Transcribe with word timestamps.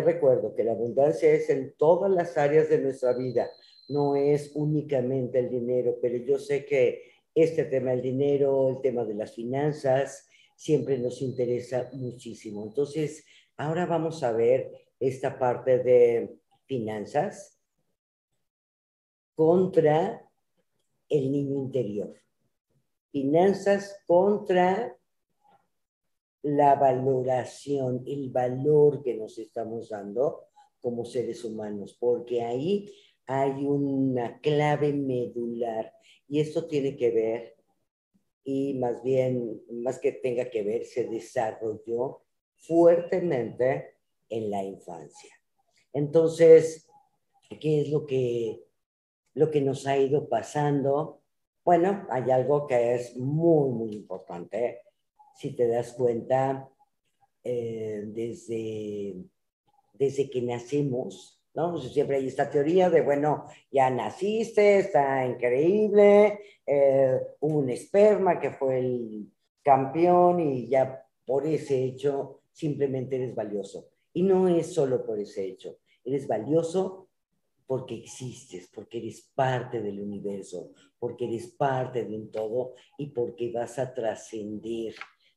recuerdo 0.00 0.54
que 0.54 0.64
la 0.64 0.72
abundancia 0.72 1.30
es 1.30 1.48
en 1.50 1.74
todas 1.76 2.10
las 2.10 2.36
áreas 2.36 2.68
de 2.68 2.78
nuestra 2.78 3.12
vida, 3.12 3.48
no 3.88 4.16
es 4.16 4.50
únicamente 4.54 5.38
el 5.38 5.50
dinero, 5.50 5.98
pero 6.02 6.16
yo 6.18 6.38
sé 6.38 6.64
que 6.64 7.12
este 7.34 7.64
tema 7.64 7.90
del 7.92 8.02
dinero, 8.02 8.70
el 8.70 8.80
tema 8.80 9.04
de 9.04 9.14
las 9.14 9.34
finanzas, 9.34 10.28
siempre 10.56 10.98
nos 10.98 11.20
interesa 11.22 11.90
muchísimo. 11.92 12.64
Entonces, 12.64 13.24
ahora 13.56 13.86
vamos 13.86 14.22
a 14.22 14.32
ver 14.32 14.72
esta 14.98 15.38
parte 15.38 15.78
de 15.78 16.38
finanzas 16.66 17.60
contra 19.34 20.28
el 21.08 21.30
niño 21.30 21.56
interior. 21.56 22.14
Finanzas 23.12 24.02
contra 24.06 24.96
la 26.44 26.74
valoración, 26.74 28.04
el 28.06 28.28
valor 28.28 29.02
que 29.02 29.14
nos 29.14 29.38
estamos 29.38 29.88
dando 29.88 30.48
como 30.78 31.06
seres 31.06 31.42
humanos, 31.42 31.96
porque 31.98 32.42
ahí 32.42 32.92
hay 33.26 33.64
una 33.64 34.38
clave 34.40 34.92
medular 34.92 35.90
y 36.28 36.40
esto 36.40 36.66
tiene 36.66 36.96
que 36.96 37.10
ver, 37.10 37.56
y 38.44 38.74
más 38.74 39.02
bien, 39.02 39.62
más 39.70 39.98
que 39.98 40.12
tenga 40.12 40.50
que 40.50 40.62
ver, 40.62 40.84
se 40.84 41.06
desarrolló 41.08 42.20
fuertemente 42.56 43.94
en 44.28 44.50
la 44.50 44.62
infancia. 44.62 45.34
Entonces, 45.94 46.86
¿qué 47.58 47.80
es 47.80 47.88
lo 47.88 48.04
que, 48.04 48.62
lo 49.32 49.50
que 49.50 49.62
nos 49.62 49.86
ha 49.86 49.96
ido 49.96 50.28
pasando? 50.28 51.22
Bueno, 51.64 52.06
hay 52.10 52.30
algo 52.30 52.66
que 52.66 52.96
es 52.96 53.16
muy, 53.16 53.70
muy 53.70 53.94
importante 53.94 54.82
si 55.34 55.54
te 55.54 55.66
das 55.66 55.92
cuenta, 55.92 56.68
eh, 57.42 58.04
desde, 58.06 59.16
desde 59.92 60.30
que 60.30 60.42
nacemos, 60.42 61.40
¿no? 61.54 61.78
Siempre 61.78 62.16
hay 62.16 62.26
esta 62.26 62.50
teoría 62.50 62.90
de, 62.90 63.02
bueno, 63.02 63.46
ya 63.70 63.90
naciste, 63.90 64.78
está 64.78 65.26
increíble, 65.26 66.40
eh, 66.66 67.20
hubo 67.40 67.58
un 67.58 67.70
esperma 67.70 68.40
que 68.40 68.50
fue 68.50 68.78
el 68.78 69.30
campeón 69.62 70.40
y 70.40 70.68
ya 70.68 71.06
por 71.26 71.46
ese 71.46 71.84
hecho 71.84 72.40
simplemente 72.52 73.16
eres 73.16 73.34
valioso. 73.34 73.88
Y 74.12 74.22
no 74.22 74.48
es 74.48 74.72
solo 74.72 75.04
por 75.04 75.18
ese 75.18 75.44
hecho, 75.44 75.78
eres 76.04 76.26
valioso 76.26 77.08
porque 77.66 77.96
existes, 77.96 78.68
porque 78.74 78.98
eres 78.98 79.22
parte 79.34 79.80
del 79.80 80.00
universo, 80.00 80.70
porque 80.98 81.26
eres 81.26 81.48
parte 81.48 82.04
de 82.04 82.14
un 82.14 82.30
todo 82.30 82.74
y 82.98 83.06
porque 83.06 83.50
vas 83.52 83.78
a 83.78 83.92
trascender 83.92 84.94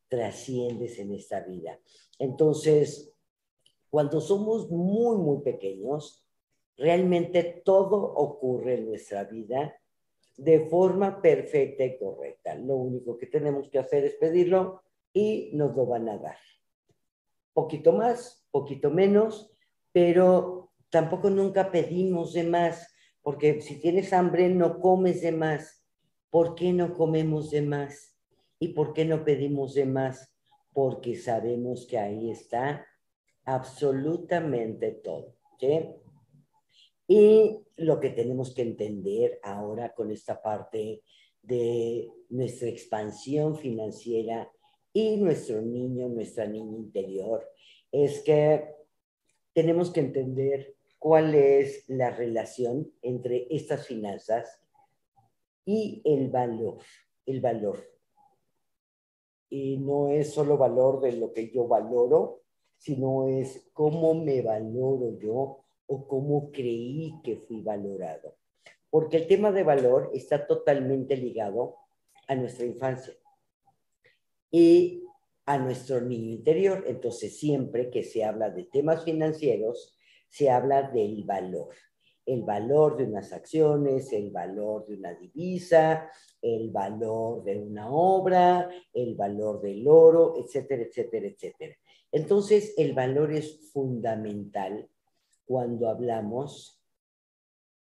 trasciendes 0.07 0.99
en 0.99 1.13
esta 1.13 1.41
vida. 1.41 1.79
Entonces, 2.19 3.13
cuando 3.89 4.21
somos 4.21 4.69
muy, 4.69 5.17
muy 5.17 5.41
pequeños, 5.41 6.25
realmente 6.77 7.61
todo 7.63 8.13
ocurre 8.13 8.75
en 8.75 8.85
nuestra 8.89 9.23
vida 9.23 9.75
de 10.37 10.67
forma 10.67 11.21
perfecta 11.21 11.83
y 11.83 11.97
correcta. 11.97 12.55
Lo 12.55 12.75
único 12.75 13.17
que 13.17 13.25
tenemos 13.25 13.69
que 13.69 13.79
hacer 13.79 14.05
es 14.05 14.15
pedirlo 14.15 14.83
y 15.11 15.49
nos 15.53 15.75
lo 15.75 15.85
van 15.85 16.07
a 16.09 16.17
dar. 16.17 16.37
Poquito 17.53 17.91
más, 17.91 18.45
poquito 18.51 18.91
menos, 18.91 19.51
pero 19.91 20.71
tampoco 20.91 21.29
nunca 21.31 21.71
pedimos 21.71 22.33
de 22.33 22.43
más, 22.43 22.93
porque 23.23 23.61
si 23.61 23.79
tienes 23.79 24.13
hambre 24.13 24.47
no 24.49 24.79
comes 24.79 25.21
de 25.21 25.31
más. 25.31 25.83
¿Por 26.29 26.55
qué 26.55 26.71
no 26.71 26.93
comemos 26.93 27.49
de 27.49 27.61
más? 27.63 28.16
¿Y 28.59 28.69
por 28.69 28.93
qué 28.93 29.05
no 29.05 29.23
pedimos 29.23 29.73
de 29.75 29.85
más? 29.85 30.33
Porque 30.73 31.15
sabemos 31.15 31.85
que 31.85 31.97
ahí 31.97 32.31
está 32.31 32.85
absolutamente 33.45 34.91
todo. 34.91 35.35
¿sí? 35.59 35.79
Y 37.07 37.59
lo 37.77 37.99
que 37.99 38.09
tenemos 38.09 38.53
que 38.53 38.63
entender 38.63 39.39
ahora 39.43 39.93
con 39.93 40.11
esta 40.11 40.41
parte 40.41 41.03
de 41.41 42.09
nuestra 42.29 42.67
expansión 42.67 43.55
financiera 43.55 44.51
y 44.91 45.17
nuestro 45.17 45.61
niño, 45.61 46.09
nuestra 46.09 46.45
niña 46.47 46.75
interior, 46.75 47.47
es 47.91 48.21
que 48.21 48.67
tenemos 49.53 49.91
que 49.91 50.01
entender 50.01 50.75
cuál 50.99 51.33
es 51.35 51.87
la 51.87 52.09
relación 52.09 52.91
entre 53.01 53.47
estas 53.49 53.87
finanzas 53.87 54.59
y 55.65 56.01
el 56.03 56.29
valor, 56.29 56.79
el 57.25 57.39
valor 57.39 57.96
y 59.49 59.77
no 59.77 60.09
es 60.09 60.33
solo 60.33 60.57
valor 60.57 61.01
de 61.01 61.13
lo 61.13 61.33
que 61.33 61.49
yo 61.49 61.67
valoro, 61.67 62.41
sino 62.77 63.27
es 63.27 63.69
cómo 63.73 64.13
me 64.13 64.41
valoro 64.41 65.17
yo 65.19 65.63
o 65.87 66.07
cómo 66.07 66.51
creí 66.51 67.13
que 67.23 67.37
fui 67.37 67.61
valorado. 67.61 68.35
Porque 68.89 69.17
el 69.17 69.27
tema 69.27 69.51
de 69.51 69.63
valor 69.63 70.11
está 70.13 70.45
totalmente 70.45 71.15
ligado 71.15 71.75
a 72.27 72.35
nuestra 72.35 72.65
infancia 72.65 73.13
y 74.51 75.03
a 75.45 75.57
nuestro 75.57 76.01
niño 76.01 76.31
interior. 76.31 76.83
Entonces, 76.87 77.37
siempre 77.39 77.89
que 77.89 78.03
se 78.03 78.23
habla 78.23 78.49
de 78.49 78.63
temas 78.65 79.03
financieros, 79.03 79.97
se 80.29 80.49
habla 80.49 80.83
del 80.83 81.23
valor 81.23 81.73
el 82.27 82.43
valor 82.43 82.97
de 82.97 83.05
unas 83.05 83.31
acciones, 83.31 84.11
el 84.11 84.31
valor 84.31 84.85
de 84.85 84.95
una 84.95 85.13
divisa, 85.13 86.11
el 86.41 86.69
valor 86.69 87.43
de 87.45 87.57
una 87.57 87.89
obra, 87.89 88.69
el 88.93 89.15
valor 89.15 89.61
del 89.61 89.87
oro, 89.87 90.35
etcétera, 90.37 90.83
etcétera, 90.83 91.27
etcétera. 91.27 91.75
Entonces, 92.11 92.73
el 92.77 92.93
valor 92.93 93.31
es 93.31 93.71
fundamental 93.71 94.89
cuando 95.45 95.89
hablamos 95.89 96.83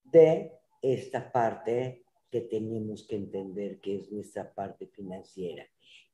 de 0.06 0.54
esta 0.82 1.30
parte 1.30 2.06
que 2.30 2.42
tenemos 2.42 3.06
que 3.06 3.18
entender, 3.18 3.82
que 3.82 3.98
es 3.98 4.12
nuestra 4.14 4.54
parte 4.54 4.88
financiera. 4.88 5.66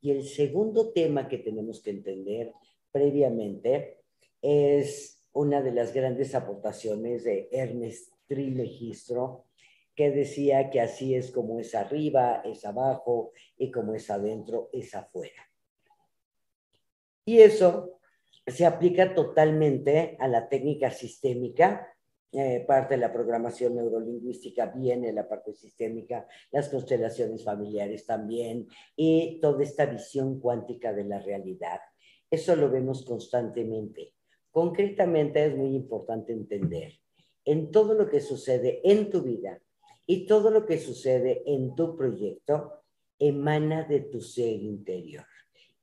Y 0.01 0.09
el 0.09 0.23
segundo 0.23 0.91
tema 0.91 1.27
que 1.27 1.37
tenemos 1.37 1.81
que 1.81 1.91
entender 1.91 2.51
previamente 2.91 3.99
es 4.41 5.16
una 5.33 5.61
de 5.61 5.71
las 5.71 5.93
grandes 5.93 6.35
aportaciones 6.35 7.23
de 7.23 7.49
Ernest 7.51 8.13
Trimegistro, 8.27 9.45
que 9.95 10.11
decía 10.11 10.69
que 10.69 10.79
así 10.79 11.15
es 11.15 11.31
como 11.31 11.59
es 11.59 11.73
arriba, 11.73 12.41
es 12.45 12.65
abajo, 12.65 13.31
y 13.57 13.71
como 13.71 13.95
es 13.95 14.09
adentro, 14.09 14.69
es 14.71 14.93
afuera. 14.93 15.49
Y 17.25 17.39
eso 17.39 17.99
se 18.45 18.65
aplica 18.65 19.13
totalmente 19.13 20.15
a 20.19 20.27
la 20.27 20.47
técnica 20.47 20.91
sistémica, 20.91 21.87
eh, 22.31 22.65
parte 22.67 22.95
de 22.95 23.01
la 23.01 23.11
programación 23.11 23.75
neurolingüística 23.75 24.65
viene 24.67 25.13
la 25.13 25.27
parte 25.27 25.53
sistémica, 25.53 26.27
las 26.51 26.69
constelaciones 26.69 27.43
familiares 27.43 28.05
también, 28.05 28.67
y 28.95 29.39
toda 29.41 29.63
esta 29.63 29.85
visión 29.85 30.39
cuántica 30.39 30.93
de 30.93 31.05
la 31.05 31.19
realidad. 31.19 31.79
Eso 32.29 32.55
lo 32.55 32.69
vemos 32.69 33.05
constantemente. 33.05 34.16
Concretamente 34.57 35.45
es 35.45 35.55
muy 35.55 35.75
importante 35.75 36.33
entender 36.33 36.99
en 37.45 37.69
todo 37.69 37.93
lo 37.93 38.09
que 38.09 38.19
sucede 38.19 38.81
en 38.83 39.11
tu 39.11 39.21
vida 39.21 39.61
y 40.07 40.25
todo 40.25 40.49
lo 40.49 40.65
que 40.65 40.79
sucede 40.79 41.43
en 41.45 41.75
tu 41.75 41.95
proyecto 41.95 42.81
emana 43.19 43.83
de 43.83 43.99
tu 43.99 44.19
ser 44.19 44.53
interior. 44.53 45.27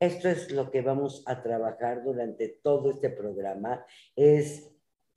Esto 0.00 0.28
es 0.28 0.50
lo 0.50 0.72
que 0.72 0.82
vamos 0.82 1.22
a 1.26 1.40
trabajar 1.40 2.02
durante 2.02 2.48
todo 2.48 2.90
este 2.90 3.10
programa, 3.10 3.86
es 4.16 4.68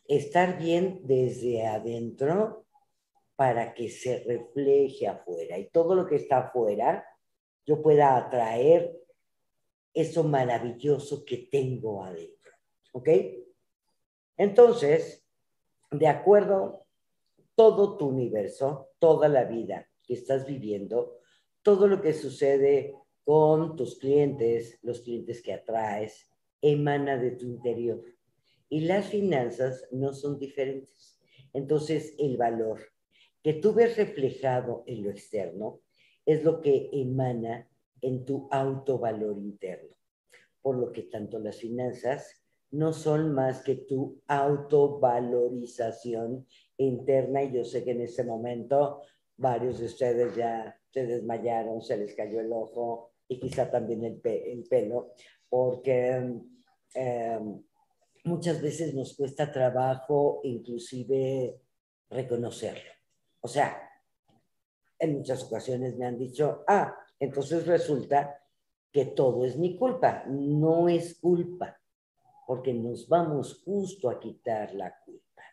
estar 0.08 0.60
bien 0.60 1.02
desde 1.06 1.66
adentro 1.66 2.68
para 3.36 3.74
que 3.74 3.90
se 3.90 4.20
refleje 4.20 5.08
afuera 5.08 5.58
y 5.58 5.72
todo 5.72 5.96
lo 5.96 6.06
que 6.06 6.18
está 6.18 6.50
afuera 6.50 7.04
yo 7.66 7.82
pueda 7.82 8.18
atraer 8.18 8.96
eso 9.96 10.24
maravilloso 10.24 11.26
que 11.26 11.50
tengo 11.52 12.04
adentro. 12.04 12.54
¿Ok? 12.92 13.10
Entonces, 14.38 15.26
de 15.92 16.08
acuerdo, 16.08 16.86
todo 17.56 17.98
tu 17.98 18.08
universo, 18.08 18.92
toda 19.00 19.28
la 19.28 19.46
vida 19.46 19.90
que 20.04 20.14
estás 20.14 20.46
viviendo, 20.46 21.20
todo 21.64 21.88
lo 21.88 22.02
que 22.02 22.14
sucede 22.14 22.96
con 23.24 23.76
tus 23.76 23.98
clientes, 23.98 24.80
los 24.84 25.02
clientes 25.02 25.42
que 25.42 25.54
atraes, 25.54 26.30
emana 26.62 27.18
de 27.18 27.32
tu 27.32 27.46
interior. 27.46 28.04
Y 28.70 28.82
las 28.82 29.08
finanzas 29.08 29.88
no 29.92 30.14
son 30.14 30.40
diferentes. 30.40 31.20
Entonces, 31.54 32.16
el 32.20 32.38
valor 32.38 32.80
que 33.44 33.54
tú 33.54 33.74
ves 33.74 33.98
reflejado 33.98 34.84
en 34.88 35.04
lo 35.04 35.10
externo 35.10 35.82
es 36.26 36.44
lo 36.44 36.62
que 36.62 36.90
emana 36.92 37.70
en 38.02 38.26
tu 38.26 38.48
autovalor 38.52 39.38
interno. 39.38 39.96
Por 40.62 40.78
lo 40.78 40.92
que 40.92 41.04
tanto 41.04 41.40
las 41.40 41.58
finanzas 41.58 42.44
no 42.72 42.94
son 42.94 43.34
más 43.34 43.62
que 43.62 43.76
tu 43.76 44.22
autovalorización 44.28 46.46
interna 46.78 47.44
y 47.44 47.54
yo 47.54 47.64
sé 47.64 47.84
que 47.84 47.92
en 47.92 48.02
ese 48.02 48.24
momento 48.24 49.02
varios 49.38 49.80
de 49.80 49.86
ustedes 49.86 50.36
ya 50.36 50.78
se 50.92 51.06
desmayaron, 51.06 51.82
se 51.82 51.98
les 51.98 52.14
cayó 52.14 52.40
el 52.40 52.52
ojo 52.52 53.12
y 53.28 53.40
quizá 53.40 53.70
también 53.70 54.04
el, 54.04 54.20
pelo, 54.70 55.14
porque 55.50 56.24
em, 56.94 57.64
muchas 58.24 58.62
veces 58.62 58.94
nos 58.94 59.16
cuesta 59.16 59.52
trabajo 59.52 60.42
inclusive 60.44 61.60
reconocerlo. 62.10 62.92
O 63.42 63.48
sea, 63.48 63.82
en 65.00 65.18
muchas 65.18 65.44
ocasiones 65.44 65.98
me 65.98 66.06
han 66.06 66.18
dicho, 66.18 66.64
ah, 66.68 66.96
entonces 67.20 67.68
resulta 67.68 68.42
que 68.92 69.06
todo 69.06 69.46
es 69.46 69.58
mi 69.58 69.78
culpa. 69.78 70.24
No 70.28 70.90
es 70.90 71.20
culpa, 71.20 71.80
porque 72.48 72.74
nos 72.74 73.10
vamos 73.10 73.62
justo 73.66 74.10
a 74.10 74.20
quitar 74.20 74.74
la 74.74 74.98
culpa, 75.04 75.44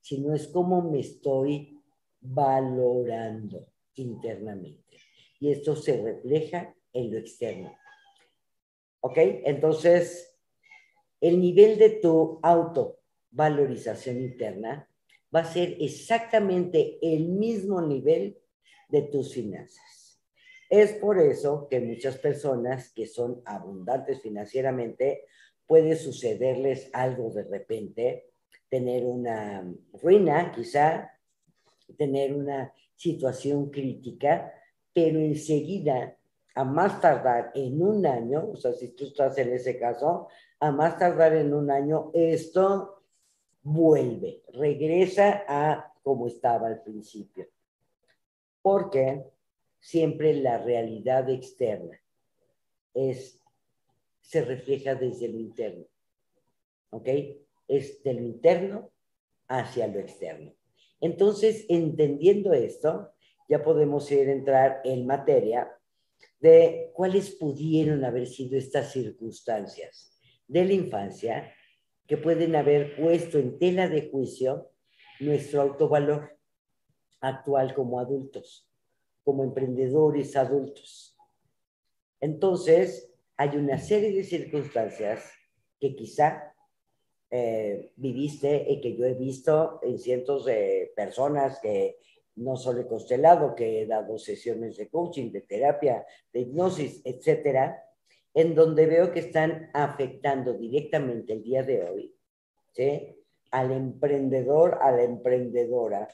sino 0.00 0.34
es 0.34 0.48
como 0.48 0.82
me 0.82 0.98
estoy 0.98 1.80
valorando 2.20 3.64
internamente. 3.94 4.98
Y 5.38 5.52
esto 5.52 5.76
se 5.76 6.02
refleja 6.02 6.74
en 6.92 7.12
lo 7.12 7.18
externo. 7.18 7.72
¿Ok? 9.02 9.16
Entonces, 9.16 10.36
el 11.20 11.40
nivel 11.40 11.78
de 11.78 11.90
tu 11.90 12.40
autovalorización 12.42 14.20
interna 14.20 14.90
va 15.32 15.40
a 15.40 15.44
ser 15.52 15.76
exactamente 15.78 16.98
el 17.02 17.28
mismo 17.28 17.80
nivel 17.80 18.36
de 18.88 19.02
tus 19.02 19.32
finanzas. 19.32 20.20
Es 20.68 20.94
por 20.94 21.20
eso 21.20 21.68
que 21.70 21.80
muchas 21.80 22.18
personas 22.18 22.92
que 22.92 23.06
son 23.06 23.42
abundantes 23.44 24.20
financieramente 24.20 25.26
puede 25.66 25.96
sucederles 25.96 26.90
algo 26.92 27.30
de 27.30 27.44
repente, 27.44 28.26
tener 28.68 29.04
una 29.04 29.64
ruina 30.02 30.52
quizá, 30.52 31.12
tener 31.96 32.34
una 32.34 32.72
situación 32.96 33.70
crítica, 33.70 34.52
pero 34.92 35.18
enseguida, 35.18 36.16
a 36.54 36.64
más 36.64 37.00
tardar 37.00 37.52
en 37.54 37.82
un 37.82 38.06
año, 38.06 38.50
o 38.52 38.56
sea, 38.56 38.72
si 38.72 38.88
tú 38.88 39.04
estás 39.04 39.36
en 39.38 39.52
ese 39.52 39.78
caso, 39.78 40.28
a 40.58 40.70
más 40.70 40.98
tardar 40.98 41.34
en 41.34 41.52
un 41.52 41.70
año, 41.70 42.10
esto 42.14 43.02
vuelve, 43.62 44.42
regresa 44.52 45.44
a 45.46 45.92
como 46.02 46.28
estaba 46.28 46.68
al 46.68 46.82
principio. 46.82 47.46
Porque 48.62 49.24
siempre 49.80 50.34
la 50.34 50.58
realidad 50.58 51.28
externa 51.28 52.00
es, 52.94 53.40
se 54.26 54.44
refleja 54.44 54.94
desde 54.94 55.28
lo 55.28 55.38
interno. 55.38 55.86
¿Ok? 56.90 57.08
Es 57.68 58.02
de 58.02 58.14
lo 58.14 58.22
interno 58.22 58.90
hacia 59.48 59.86
lo 59.86 60.00
externo. 60.00 60.52
Entonces, 61.00 61.64
entendiendo 61.68 62.52
esto, 62.52 63.12
ya 63.48 63.62
podemos 63.62 64.10
ir 64.10 64.28
a 64.28 64.32
entrar 64.32 64.80
en 64.84 65.06
materia 65.06 65.70
de 66.40 66.90
cuáles 66.92 67.30
pudieron 67.36 68.04
haber 68.04 68.26
sido 68.26 68.58
estas 68.58 68.92
circunstancias 68.92 70.18
de 70.48 70.64
la 70.64 70.72
infancia 70.72 71.52
que 72.06 72.16
pueden 72.16 72.56
haber 72.56 72.96
puesto 72.96 73.38
en 73.38 73.58
tela 73.58 73.88
de 73.88 74.10
juicio 74.10 74.70
nuestro 75.20 75.62
autovalor 75.62 76.36
actual 77.20 77.74
como 77.74 78.00
adultos, 78.00 78.68
como 79.22 79.44
emprendedores 79.44 80.36
adultos. 80.36 81.16
Entonces, 82.20 83.15
hay 83.36 83.56
una 83.56 83.78
serie 83.78 84.12
de 84.12 84.24
circunstancias 84.24 85.30
que 85.78 85.94
quizá 85.94 86.54
eh, 87.30 87.92
viviste 87.96 88.66
y 88.68 88.80
que 88.80 88.96
yo 88.96 89.04
he 89.04 89.14
visto 89.14 89.80
en 89.82 89.98
cientos 89.98 90.46
de 90.46 90.92
personas 90.96 91.58
que 91.60 91.98
no 92.36 92.56
solo 92.56 92.82
he 92.82 92.86
constelado, 92.86 93.54
que 93.54 93.82
he 93.82 93.86
dado 93.86 94.18
sesiones 94.18 94.76
de 94.76 94.88
coaching, 94.88 95.30
de 95.32 95.42
terapia, 95.42 96.06
de 96.32 96.40
hipnosis, 96.40 97.00
etcétera, 97.04 97.82
en 98.32 98.54
donde 98.54 98.86
veo 98.86 99.12
que 99.12 99.20
están 99.20 99.70
afectando 99.72 100.52
directamente 100.52 101.32
el 101.32 101.42
día 101.42 101.62
de 101.62 101.82
hoy 101.82 102.14
¿sí? 102.72 103.16
al 103.50 103.72
emprendedor, 103.72 104.78
a 104.82 104.92
la 104.92 105.02
emprendedora. 105.02 106.08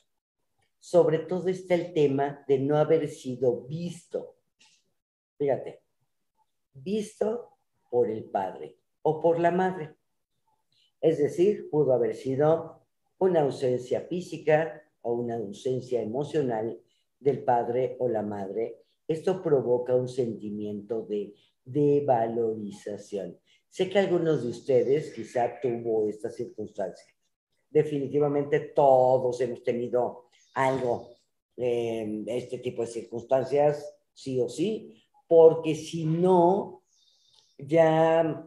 Sobre 0.79 1.19
todo 1.21 1.49
está 1.49 1.75
el 1.75 1.93
tema 1.93 2.45
de 2.47 2.59
no 2.59 2.77
haber 2.77 3.09
sido 3.09 3.63
visto. 3.63 4.37
Fíjate, 5.39 5.82
visto 6.75 7.51
por 7.91 8.11
el 8.11 8.25
padre 8.25 8.77
o 9.03 9.21
por 9.21 9.41
la 9.41 9.51
madre. 9.51 9.95
Es 11.01 11.19
decir, 11.19 11.69
pudo 11.71 11.93
haber 11.93 12.15
sido 12.15 12.83
una 13.19 13.43
ausencia 13.43 14.03
física 14.03 14.83
o 15.01 15.15
una 15.15 15.37
ausencia 15.37 16.01
emocional 16.01 16.81
del 17.19 17.43
padre 17.45 17.97
o 17.99 18.09
la 18.09 18.23
madre. 18.23 18.85
Esto 19.07 19.43
provoca 19.43 19.95
un 19.95 20.09
sentimiento 20.09 21.03
de 21.03 21.35
de 21.65 22.03
valorización. 22.07 23.39
Sé 23.69 23.89
que 23.89 23.99
algunos 23.99 24.43
de 24.43 24.51
ustedes 24.51 25.13
quizá 25.15 25.61
tuvo 25.61 26.09
esta 26.09 26.31
circunstancia. 26.31 27.07
Definitivamente 27.71 28.61
todos 28.61 29.41
hemos 29.41 29.63
tenido 29.63 30.27
algo, 30.55 31.09
eh, 31.57 32.25
este 32.27 32.59
tipo 32.59 32.83
de 32.83 32.89
circunstancias, 32.89 33.95
sí 34.13 34.39
o 34.41 34.49
sí, 34.49 35.02
porque 35.33 35.75
si 35.75 36.05
no, 36.05 36.83
ya, 37.57 38.47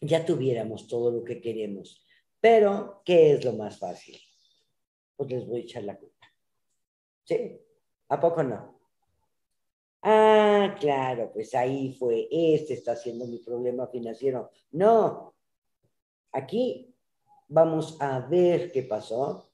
ya 0.00 0.24
tuviéramos 0.24 0.86
todo 0.86 1.10
lo 1.10 1.24
que 1.24 1.40
queremos. 1.40 2.06
Pero, 2.40 3.02
¿qué 3.04 3.32
es 3.32 3.44
lo 3.44 3.54
más 3.54 3.80
fácil? 3.80 4.16
Pues 5.16 5.28
les 5.28 5.44
voy 5.44 5.58
a 5.58 5.62
echar 5.64 5.82
la 5.82 5.98
culpa. 5.98 6.28
¿Sí? 7.24 7.58
¿A 8.10 8.20
poco 8.20 8.44
no? 8.44 8.78
Ah, 10.02 10.76
claro, 10.78 11.32
pues 11.32 11.52
ahí 11.52 11.92
fue, 11.98 12.28
este 12.30 12.74
está 12.74 12.94
siendo 12.94 13.26
mi 13.26 13.38
problema 13.38 13.88
financiero. 13.88 14.52
No, 14.70 15.34
aquí 16.30 16.94
vamos 17.48 18.00
a 18.00 18.20
ver 18.20 18.70
qué 18.70 18.84
pasó 18.84 19.50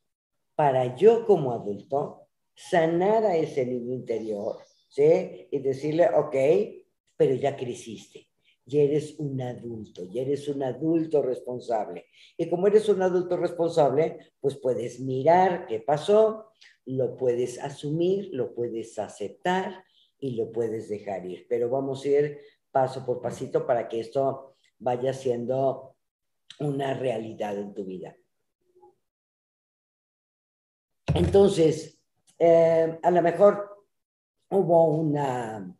para 0.54 0.94
yo 0.94 1.24
como 1.24 1.52
adulto 1.52 2.26
sanar 2.54 3.24
a 3.24 3.34
ese 3.34 3.64
niño 3.64 3.94
interior, 3.94 4.58
¿sí? 4.90 5.48
Y 5.50 5.60
decirle, 5.60 6.08
ok, 6.14 6.36
pero 7.16 7.34
ya 7.34 7.56
creciste, 7.56 8.28
ya 8.66 8.82
eres 8.82 9.18
un 9.18 9.40
adulto, 9.40 10.04
ya 10.04 10.22
eres 10.22 10.48
un 10.48 10.62
adulto 10.62 11.22
responsable. 11.22 12.06
Y 12.36 12.50
como 12.50 12.66
eres 12.66 12.88
un 12.88 13.00
adulto 13.00 13.36
responsable, 13.36 14.18
pues 14.40 14.56
puedes 14.56 15.00
mirar 15.00 15.66
qué 15.66 15.80
pasó, 15.80 16.52
lo 16.84 17.16
puedes 17.16 17.58
asumir, 17.58 18.30
lo 18.32 18.54
puedes 18.54 18.98
aceptar 18.98 19.84
y 20.18 20.36
lo 20.36 20.50
puedes 20.50 20.88
dejar 20.88 21.24
ir. 21.24 21.46
Pero 21.48 21.70
vamos 21.70 22.04
a 22.04 22.08
ir 22.08 22.40
paso 22.70 23.04
por 23.06 23.20
pasito 23.20 23.66
para 23.66 23.88
que 23.88 24.00
esto 24.00 24.56
vaya 24.78 25.12
siendo 25.12 25.96
una 26.58 26.94
realidad 26.94 27.56
en 27.58 27.74
tu 27.74 27.84
vida. 27.84 28.16
Entonces, 31.14 31.98
eh, 32.38 32.98
a 33.02 33.10
lo 33.10 33.22
mejor 33.22 33.69
hubo 34.50 34.84
una, 34.86 35.74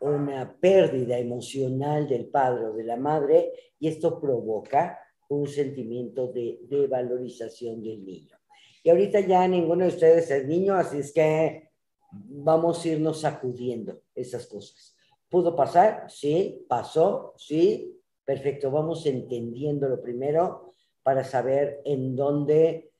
una 0.00 0.56
pérdida 0.60 1.18
emocional 1.18 2.08
del 2.08 2.26
padre 2.26 2.66
o 2.66 2.72
de 2.72 2.84
la 2.84 2.96
madre 2.96 3.52
y 3.78 3.88
esto 3.88 4.20
provoca 4.20 4.98
un 5.28 5.46
sentimiento 5.46 6.32
de, 6.32 6.60
de 6.68 6.86
valorización 6.86 7.82
del 7.82 8.04
niño. 8.04 8.36
Y 8.84 8.90
ahorita 8.90 9.20
ya 9.20 9.46
ninguno 9.46 9.84
de 9.84 9.90
ustedes 9.90 10.30
es 10.30 10.46
niño, 10.46 10.74
así 10.74 10.98
es 10.98 11.12
que 11.12 11.70
vamos 12.10 12.84
a 12.84 12.88
irnos 12.88 13.20
sacudiendo 13.20 14.02
esas 14.14 14.46
cosas. 14.46 14.96
¿Pudo 15.28 15.56
pasar? 15.56 16.10
Sí. 16.10 16.66
¿Pasó? 16.68 17.32
Sí. 17.38 17.98
Perfecto. 18.24 18.70
Vamos 18.70 19.06
entendiendo 19.06 19.88
lo 19.88 20.00
primero 20.00 20.74
para 21.02 21.24
saber 21.24 21.80
en 21.84 22.14
dónde 22.14 22.92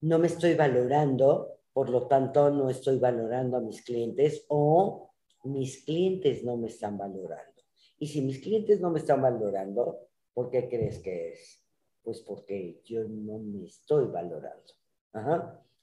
no 0.00 0.18
me 0.18 0.26
estoy 0.26 0.54
valorando, 0.54 1.55
por 1.76 1.90
lo 1.90 2.06
tanto 2.06 2.48
no 2.50 2.70
estoy 2.70 2.98
valorando 2.98 3.58
a 3.58 3.60
mis 3.60 3.82
clientes 3.82 4.46
o 4.48 5.12
mis 5.44 5.84
clientes 5.84 6.42
no 6.42 6.56
me 6.56 6.68
están 6.68 6.96
valorando. 6.96 7.62
Y 7.98 8.06
si 8.06 8.22
mis 8.22 8.40
clientes 8.40 8.80
no 8.80 8.88
me 8.88 8.98
están 8.98 9.20
valorando, 9.20 10.08
¿por 10.32 10.48
qué 10.48 10.70
crees 10.70 11.00
que 11.00 11.34
es? 11.34 11.62
Pues 12.02 12.22
porque 12.22 12.80
yo 12.82 13.04
no 13.04 13.40
me 13.40 13.66
estoy 13.66 14.06
valorando. 14.06 14.72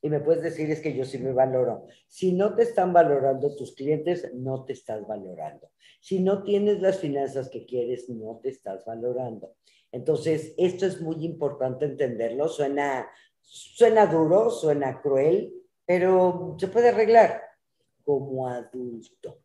Y 0.01 0.09
me 0.09 0.19
puedes 0.19 0.41
decir 0.41 0.71
es 0.71 0.81
que 0.81 0.95
yo 0.95 1.05
sí 1.05 1.19
me 1.19 1.31
valoro. 1.31 1.85
Si 2.07 2.33
no 2.33 2.55
te 2.55 2.63
están 2.63 2.91
valorando 2.91 3.55
tus 3.55 3.75
clientes, 3.75 4.33
no 4.33 4.65
te 4.65 4.73
estás 4.73 5.05
valorando. 5.05 5.69
Si 6.01 6.21
no 6.21 6.41
tienes 6.41 6.81
las 6.81 6.97
finanzas 6.97 7.49
que 7.49 7.67
quieres, 7.67 8.09
no 8.09 8.39
te 8.41 8.49
estás 8.49 8.83
valorando. 8.83 9.57
Entonces, 9.91 10.55
esto 10.57 10.87
es 10.87 10.99
muy 11.01 11.23
importante 11.23 11.85
entenderlo. 11.85 12.47
Suena, 12.47 13.07
suena 13.43 14.07
duro, 14.07 14.49
suena 14.49 14.99
cruel, 14.99 15.59
pero 15.85 16.55
se 16.59 16.67
puede 16.67 16.89
arreglar 16.89 17.41
como 18.03 18.47
adulto, 18.47 19.39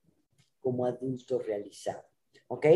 como 0.61 0.85
adulto 0.87 1.39
realizado. 1.39 2.05
¿Ok? 2.49 2.67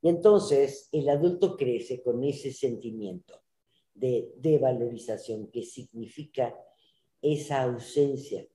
Y 0.00 0.08
entonces 0.08 0.88
el 0.92 1.08
adulto 1.08 1.56
crece 1.56 2.02
con 2.02 2.22
ese 2.22 2.52
sentimiento 2.52 3.42
de 3.94 4.58
valorización 4.60 5.50
que 5.50 5.62
significa 5.62 6.54
esa 7.20 7.62
ausencia. 7.62 8.46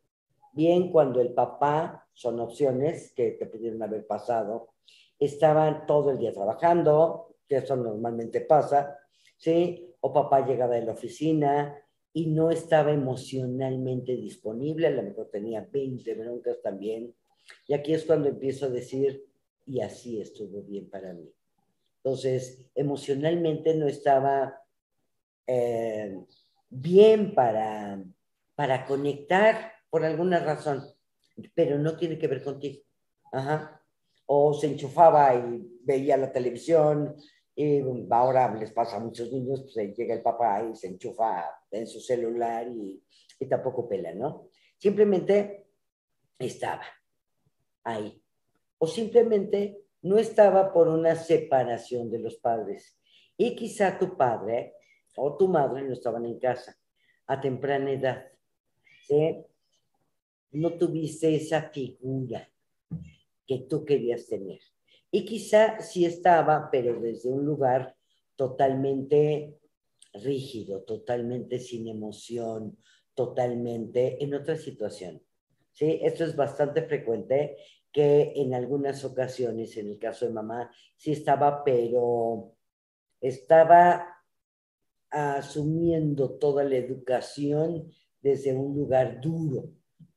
Bien, 0.54 0.92
cuando 0.92 1.20
el 1.20 1.34
papá, 1.34 2.08
son 2.14 2.40
opciones 2.40 3.12
que 3.14 3.32
te 3.32 3.48
pudieron 3.48 3.82
haber 3.82 4.06
pasado, 4.06 4.74
estaban 5.20 5.86
todo 5.86 6.12
el 6.12 6.20
día 6.20 6.32
trabajando, 6.32 7.36
que 7.48 7.58
eso 7.58 7.76
normalmente 7.76 8.42
pasa, 8.42 8.98
¿sí? 9.38 9.96
O 10.02 10.14
papá 10.14 10.46
llegaba 10.46 10.76
de 10.76 10.86
la 10.86 10.94
oficina 10.94 11.76
y 12.14 12.28
no 12.28 12.52
estaba 12.52 12.92
emocionalmente 12.92 14.16
disponible, 14.16 14.88
a 14.88 14.92
lo 14.92 15.04
mejor 15.04 15.30
tenía 15.32 15.68
20 15.72 16.14
broncas 16.14 16.62
también. 16.62 17.14
Y 17.68 17.74
aquí 17.74 17.94
es 17.94 18.06
cuando 18.06 18.30
empiezo 18.30 18.68
a 18.68 18.70
decir, 18.70 19.26
y 19.66 19.82
así 19.82 20.22
estuvo 20.22 20.62
bien 20.62 20.90
para 20.90 21.14
mí. 21.14 21.34
Entonces, 21.98 22.70
emocionalmente 22.76 23.74
no 23.76 23.88
estaba 23.88 24.62
eh, 25.48 26.20
bien 26.70 27.34
para, 27.34 28.04
para 28.56 28.86
conectar 28.86 29.74
por 29.90 30.06
alguna 30.06 30.40
razón, 30.40 30.84
pero 31.56 31.80
no 31.80 31.98
tiene 31.98 32.18
que 32.18 32.28
ver 32.28 32.44
contigo. 32.44 32.84
Ajá. 33.32 33.82
O 34.26 34.54
se 34.54 34.68
enchufaba 34.68 35.34
y 35.36 35.80
veía 35.84 36.18
la 36.18 36.32
televisión, 36.32 37.16
y 37.56 37.82
ahora 38.10 38.54
les 38.56 38.72
pasa 38.72 38.98
a 38.98 39.00
muchos 39.00 39.32
niños, 39.32 39.62
pues 39.62 39.76
llega 39.96 40.16
el 40.16 40.22
papá 40.22 40.64
y 40.64 40.76
se 40.76 40.88
enchufa 40.88 41.50
en 41.70 41.86
su 41.86 42.00
celular 42.00 42.68
y, 42.68 43.04
y 43.40 43.46
tampoco 43.46 43.88
pela, 43.88 44.14
¿no? 44.14 44.50
Simplemente 44.78 45.68
estaba 46.40 46.84
ahí. 47.84 48.22
O 48.78 48.88
simplemente 48.88 49.84
no 50.02 50.18
estaba 50.18 50.74
por 50.74 50.88
una 50.88 51.16
separación 51.16 52.10
de 52.10 52.20
los 52.20 52.36
padres. 52.36 53.00
Y 53.38 53.56
quizá 53.56 53.98
tu 53.98 54.18
padre 54.18 54.74
o 55.16 55.38
tu 55.38 55.48
madre 55.48 55.84
no 55.84 55.94
estaban 55.94 56.26
en 56.26 56.40
casa 56.40 56.78
a 57.28 57.40
temprana 57.40 57.92
edad. 57.92 58.28
¿sí? 59.08 59.46
No 60.52 60.78
tuviste 60.78 61.36
esa 61.36 61.70
figura 61.70 62.50
que 63.48 63.66
tú 63.70 63.86
querías 63.86 64.28
tener. 64.28 64.60
Y 65.16 65.26
quizá 65.26 65.80
sí 65.80 66.06
estaba, 66.06 66.70
pero 66.72 67.00
desde 67.00 67.30
un 67.30 67.46
lugar 67.46 67.96
totalmente 68.36 69.60
rígido, 70.12 70.82
totalmente 70.82 71.60
sin 71.60 71.88
emoción, 71.88 72.80
totalmente 73.14 74.24
en 74.24 74.34
otra 74.34 74.56
situación. 74.56 75.22
¿Sí? 75.72 76.00
Esto 76.02 76.24
es 76.26 76.36
bastante 76.36 76.82
frecuente 76.82 77.58
que 77.92 78.34
en 78.36 78.56
algunas 78.56 79.06
ocasiones, 79.06 79.78
en 79.78 79.90
el 79.90 80.00
caso 80.00 80.26
de 80.26 80.34
mamá, 80.34 80.72
sí 80.98 81.12
estaba, 81.12 81.64
pero 81.64 82.56
estaba 83.22 84.18
asumiendo 85.12 86.40
toda 86.40 86.64
la 86.64 86.78
educación 86.78 87.92
desde 88.20 88.56
un 88.56 88.76
lugar 88.76 89.22
duro, 89.22 89.70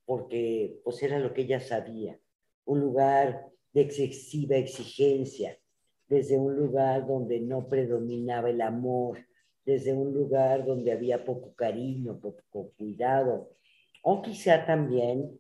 porque 0.07 0.81
pues 0.83 1.03
era 1.03 1.19
lo 1.19 1.35
que 1.35 1.43
ella 1.43 1.61
sabía, 1.61 2.19
un 2.65 2.81
lugar 2.81 3.53
de 3.77 3.83
excesiva 3.83 4.57
exigencia, 4.57 5.59
desde 6.09 6.39
un 6.39 6.57
lugar 6.57 7.07
donde 7.07 7.41
no 7.41 7.69
predominaba 7.69 8.49
el 8.49 8.63
amor, 8.63 9.19
desde 9.67 9.93
un 9.93 10.15
lugar 10.15 10.65
donde 10.65 10.93
había 10.93 11.23
poco 11.27 11.53
cariño, 11.55 12.19
poco 12.19 12.73
cuidado, 12.79 13.51
o 14.01 14.23
quizá 14.23 14.65
también 14.65 15.39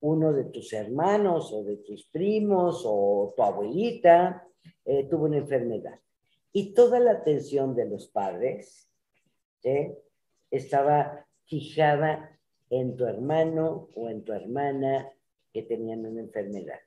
uno 0.00 0.34
de 0.34 0.44
tus 0.44 0.70
hermanos 0.74 1.50
o 1.54 1.64
de 1.64 1.78
tus 1.78 2.04
primos 2.10 2.82
o 2.84 3.32
tu 3.34 3.42
abuelita 3.42 4.46
eh, 4.84 5.04
tuvo 5.08 5.24
una 5.24 5.38
enfermedad. 5.38 5.98
Y 6.52 6.74
toda 6.74 7.00
la 7.00 7.12
atención 7.12 7.74
de 7.74 7.86
los 7.86 8.08
padres 8.08 8.90
estaba 10.50 11.26
fijada 11.46 12.38
en 12.68 12.96
tu 12.98 13.06
hermano 13.06 13.88
o 13.94 14.10
en 14.10 14.24
tu 14.24 14.34
hermana 14.34 15.10
que 15.54 15.62
tenían 15.62 16.04
una 16.04 16.20
enfermedad. 16.20 16.80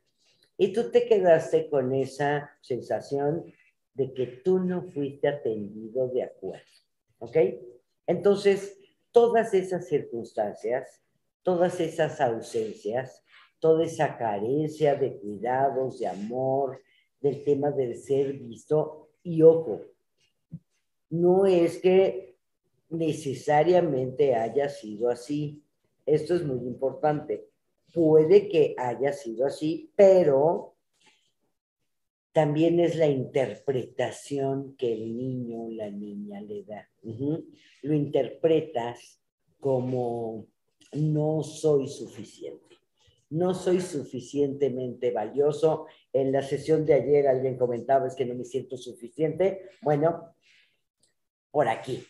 Y 0.63 0.73
tú 0.73 0.91
te 0.91 1.05
quedaste 1.05 1.69
con 1.69 1.93
esa 1.93 2.51
sensación 2.61 3.45
de 3.93 4.13
que 4.13 4.27
tú 4.27 4.59
no 4.59 4.83
fuiste 4.83 5.27
atendido 5.27 6.07
de 6.07 6.23
acuerdo. 6.23 6.63
¿Ok? 7.19 7.37
Entonces, 8.07 8.77
todas 9.11 9.53
esas 9.53 9.87
circunstancias 9.87 11.03
todas 11.43 11.79
esas 11.81 12.19
ausencias, 12.21 13.21
toda 13.59 13.85
esa 13.85 14.17
carencia 14.17 14.95
de 14.95 15.17
cuidados, 15.17 15.99
de 15.99 16.07
amor, 16.07 16.81
del 17.21 17.43
tema 17.43 17.71
del 17.71 17.95
ser 17.95 18.33
visto. 18.33 19.09
Y 19.21 19.41
ojo, 19.41 19.81
no 21.09 21.45
es 21.45 21.77
que 21.77 22.37
necesariamente 22.89 24.35
haya 24.35 24.69
sido 24.69 25.09
así. 25.09 25.61
Esto 26.05 26.35
es 26.35 26.43
muy 26.43 26.65
importante. 26.65 27.49
Puede 27.93 28.49
que 28.49 28.73
haya 28.77 29.13
sido 29.13 29.45
así, 29.45 29.91
pero 29.95 30.73
también 32.33 32.79
es 32.79 32.95
la 32.95 33.07
interpretación 33.07 34.75
que 34.75 34.91
el 34.91 35.15
niño 35.15 35.65
o 35.65 35.71
la 35.71 35.91
niña 35.91 36.41
le 36.41 36.63
da. 36.63 36.89
Lo 37.83 37.93
interpretas 37.93 39.21
como 39.59 40.47
no 40.93 41.43
soy 41.43 41.87
suficiente. 41.87 42.77
No 43.29 43.53
soy 43.53 43.81
suficientemente 43.81 45.11
valioso. 45.11 45.85
En 46.11 46.31
la 46.31 46.41
sesión 46.41 46.85
de 46.85 46.95
ayer 46.95 47.27
alguien 47.27 47.57
comentaba 47.57 48.07
es 48.07 48.15
que 48.15 48.25
no 48.25 48.33
me 48.33 48.45
siento 48.45 48.77
suficiente. 48.77 49.69
Bueno, 49.81 50.35
por 51.51 51.67
aquí. 51.67 52.03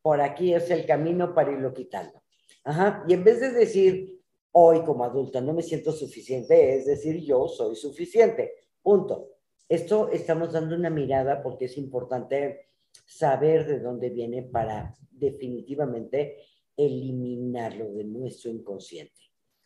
Por 0.00 0.20
aquí 0.20 0.54
es 0.54 0.70
el 0.70 0.86
camino 0.86 1.34
para 1.34 1.52
irlo 1.52 1.74
quitando. 1.74 2.22
Ajá. 2.62 3.04
Y 3.08 3.14
en 3.14 3.24
vez 3.24 3.40
de 3.40 3.50
decir 3.50 4.19
hoy 4.52 4.82
como 4.82 5.04
adulta 5.04 5.40
no 5.40 5.52
me 5.52 5.62
siento 5.62 5.92
suficiente, 5.92 6.76
es 6.76 6.86
decir, 6.86 7.20
yo 7.20 7.48
soy 7.48 7.76
suficiente. 7.76 8.54
Punto. 8.82 9.28
Esto 9.68 10.10
estamos 10.10 10.52
dando 10.52 10.74
una 10.74 10.90
mirada 10.90 11.42
porque 11.42 11.66
es 11.66 11.78
importante 11.78 12.70
saber 13.06 13.66
de 13.66 13.78
dónde 13.78 14.10
viene 14.10 14.42
para 14.42 14.96
definitivamente 15.10 16.38
eliminarlo 16.76 17.92
de 17.92 18.04
nuestro 18.04 18.50
inconsciente. 18.50 19.20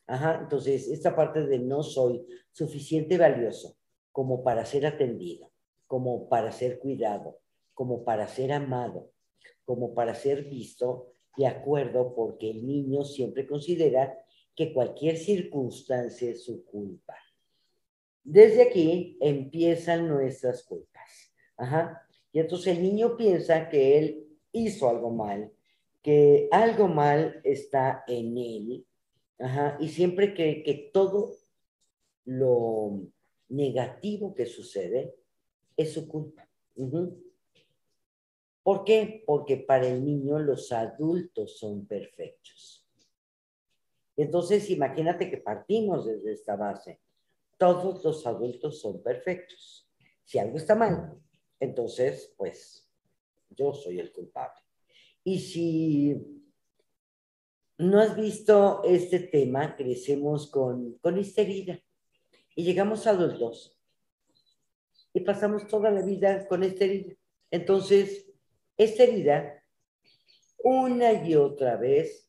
Ajá, 0.06 0.40
entonces, 0.42 0.88
esta 0.88 1.16
parte 1.16 1.46
de 1.46 1.58
no 1.58 1.82
soy 1.82 2.26
suficiente 2.50 3.16
valioso 3.16 3.76
como 4.12 4.44
para 4.44 4.66
ser 4.66 4.84
atendido, 4.84 5.50
como 5.86 6.28
para 6.28 6.52
ser 6.52 6.78
cuidado, 6.78 7.38
como 7.72 8.04
para 8.04 8.28
ser 8.28 8.52
amado, 8.52 9.10
como 9.64 9.94
para 9.94 10.14
ser 10.14 10.44
visto, 10.44 11.08
de 11.36 11.46
acuerdo, 11.46 12.14
porque 12.14 12.50
el 12.50 12.66
niño 12.66 13.04
siempre 13.04 13.46
considera 13.46 14.23
que 14.54 14.72
cualquier 14.72 15.16
circunstancia 15.16 16.30
es 16.30 16.44
su 16.44 16.64
culpa. 16.64 17.16
Desde 18.22 18.62
aquí 18.62 19.18
empiezan 19.20 20.08
nuestras 20.08 20.62
culpas. 20.62 21.32
Ajá. 21.56 22.06
Y 22.32 22.40
entonces 22.40 22.76
el 22.76 22.82
niño 22.82 23.16
piensa 23.16 23.68
que 23.68 23.98
él 23.98 24.26
hizo 24.52 24.88
algo 24.88 25.10
mal, 25.10 25.52
que 26.02 26.48
algo 26.50 26.88
mal 26.88 27.40
está 27.44 28.04
en 28.06 28.36
él, 28.38 28.86
y 29.80 29.88
siempre 29.88 30.32
que, 30.32 30.62
que 30.62 30.90
todo 30.92 31.32
lo 32.24 33.02
negativo 33.48 34.34
que 34.34 34.46
sucede 34.46 35.14
es 35.76 35.92
su 35.92 36.08
culpa. 36.08 36.48
¿Por 38.62 38.84
qué? 38.84 39.22
Porque 39.26 39.58
para 39.58 39.86
el 39.86 40.04
niño 40.04 40.38
los 40.38 40.72
adultos 40.72 41.58
son 41.58 41.86
perfectos. 41.86 42.83
Entonces, 44.16 44.70
imagínate 44.70 45.30
que 45.30 45.38
partimos 45.38 46.06
desde 46.06 46.32
esta 46.32 46.56
base. 46.56 47.00
Todos 47.58 48.04
los 48.04 48.26
adultos 48.26 48.80
son 48.80 49.02
perfectos. 49.02 49.88
Si 50.24 50.38
algo 50.38 50.56
está 50.56 50.74
mal, 50.74 51.18
entonces, 51.60 52.34
pues, 52.36 52.88
yo 53.50 53.72
soy 53.72 54.00
el 54.00 54.12
culpable. 54.12 54.60
Y 55.22 55.38
si 55.38 56.42
no 57.78 58.00
has 58.00 58.16
visto 58.16 58.82
este 58.84 59.20
tema, 59.20 59.74
crecemos 59.76 60.50
con, 60.50 60.94
con 60.98 61.18
esta 61.18 61.42
herida 61.42 61.80
y 62.54 62.64
llegamos 62.64 63.06
adultos 63.06 63.78
y 65.12 65.20
pasamos 65.20 65.66
toda 65.66 65.90
la 65.90 66.02
vida 66.02 66.46
con 66.46 66.62
esta 66.62 66.84
herida. 66.84 67.14
Entonces, 67.50 68.30
esta 68.76 69.04
herida, 69.04 69.62
una 70.62 71.12
y 71.12 71.34
otra 71.36 71.76
vez, 71.76 72.23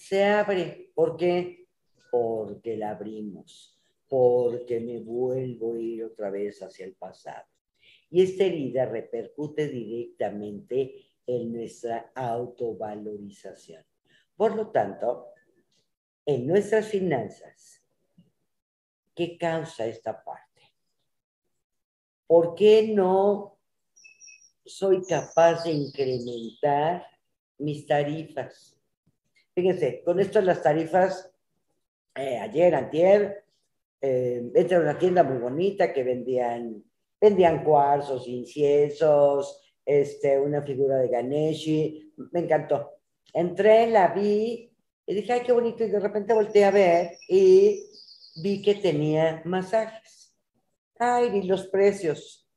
se 0.00 0.24
abre. 0.24 0.90
¿Por 0.94 1.16
qué? 1.16 1.68
Porque 2.10 2.76
la 2.76 2.92
abrimos, 2.92 3.78
porque 4.08 4.80
me 4.80 4.98
vuelvo 4.98 5.74
a 5.74 5.78
ir 5.78 6.04
otra 6.04 6.30
vez 6.30 6.62
hacia 6.62 6.86
el 6.86 6.94
pasado. 6.94 7.46
Y 8.08 8.22
esta 8.22 8.44
herida 8.44 8.86
repercute 8.86 9.68
directamente 9.68 11.04
en 11.26 11.52
nuestra 11.52 12.10
autovalorización. 12.14 13.84
Por 14.36 14.56
lo 14.56 14.70
tanto, 14.70 15.26
en 16.24 16.46
nuestras 16.46 16.88
finanzas, 16.88 17.84
¿qué 19.14 19.36
causa 19.36 19.86
esta 19.86 20.24
parte? 20.24 20.62
¿Por 22.26 22.54
qué 22.54 22.88
no 22.88 23.58
soy 24.64 25.04
capaz 25.04 25.64
de 25.64 25.72
incrementar 25.72 27.06
mis 27.58 27.86
tarifas? 27.86 28.79
Fíjense, 29.60 30.02
con 30.02 30.18
esto 30.18 30.40
las 30.40 30.62
tarifas, 30.62 31.30
eh, 32.14 32.38
ayer, 32.38 32.74
antier, 32.74 33.44
eh, 34.00 34.50
entré 34.54 34.76
a 34.76 34.80
una 34.80 34.98
tienda 34.98 35.22
muy 35.22 35.36
bonita 35.36 35.92
que 35.92 36.02
vendían 36.02 36.82
vendían 37.20 37.62
cuarzos, 37.62 38.26
inciensos, 38.26 39.60
este, 39.84 40.40
una 40.40 40.62
figura 40.62 40.96
de 40.96 41.08
Ganeshi, 41.08 42.14
me 42.32 42.40
encantó. 42.40 43.00
Entré, 43.34 43.90
la 43.90 44.08
vi 44.08 44.72
y 45.04 45.14
dije, 45.14 45.34
ay, 45.34 45.42
qué 45.44 45.52
bonito, 45.52 45.84
y 45.84 45.90
de 45.90 46.00
repente 46.00 46.32
volteé 46.32 46.64
a 46.64 46.70
ver 46.70 47.18
y 47.28 47.84
vi 48.42 48.62
que 48.62 48.76
tenía 48.76 49.42
masajes. 49.44 50.34
Ay, 50.98 51.28
vi 51.28 51.42
los 51.42 51.66
precios. 51.66 52.49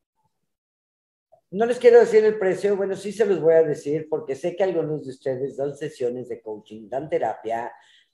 No 1.53 1.67
les 1.67 1.77
quiero 1.77 2.00
decir 2.00 2.25
el 2.25 2.39
precio, 2.39 2.75
bueno, 2.75 2.95
sí 2.95 3.12
se 3.12 3.27
los 3.27 3.39
voy 3.39 3.53
a 3.53 3.62
decir 3.62 4.07
porque 4.10 4.36
sé 4.36 4.55
que 4.55 4.63
algunos 4.63 5.05
de 5.05 5.12
ustedes 5.12 5.55
dan 5.55 5.77
sesiones 5.77 6.27
de 6.27 6.41
coaching, 6.41 6.89
dan 6.89 7.07
terapia. 7.07 7.72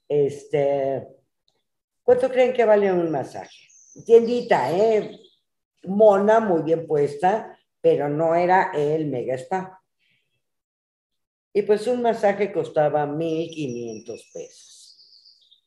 Este, 0.10 1.08
¿Cuánto 2.04 2.30
creen 2.30 2.52
que 2.52 2.66
vale 2.66 2.92
un 2.92 3.10
masaje? 3.10 3.70
Tiendita, 4.06 4.76
¿eh? 4.78 5.18
Mona, 5.84 6.42
muy 6.42 6.64
bien 6.64 6.86
puesta, 6.86 7.58
pero 7.80 8.10
no 8.10 8.36
era 8.36 8.74
el 8.74 9.08
mega 9.08 9.36
spa. 9.36 9.82
Y 11.54 11.62
pues 11.62 11.88
un 11.88 12.02
masaje 12.02 12.52
costaba 12.52 13.06
1.500 13.06 14.34
pesos. 14.34 15.64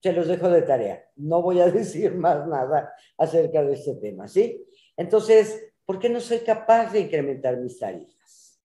Se 0.00 0.12
los 0.12 0.28
dejo 0.28 0.48
de 0.48 0.62
tarea. 0.62 1.04
No 1.16 1.42
voy 1.42 1.58
a 1.58 1.68
decir 1.72 2.14
más 2.14 2.46
nada 2.46 2.94
acerca 3.18 3.64
de 3.64 3.72
este 3.72 3.96
tema, 3.96 4.28
¿sí? 4.28 4.64
Entonces, 4.96 5.73
¿por 5.84 5.98
qué 5.98 6.08
no 6.08 6.20
soy 6.20 6.40
capaz 6.40 6.92
de 6.92 7.00
incrementar 7.00 7.58
mis 7.58 7.78
tarifas? 7.78 8.60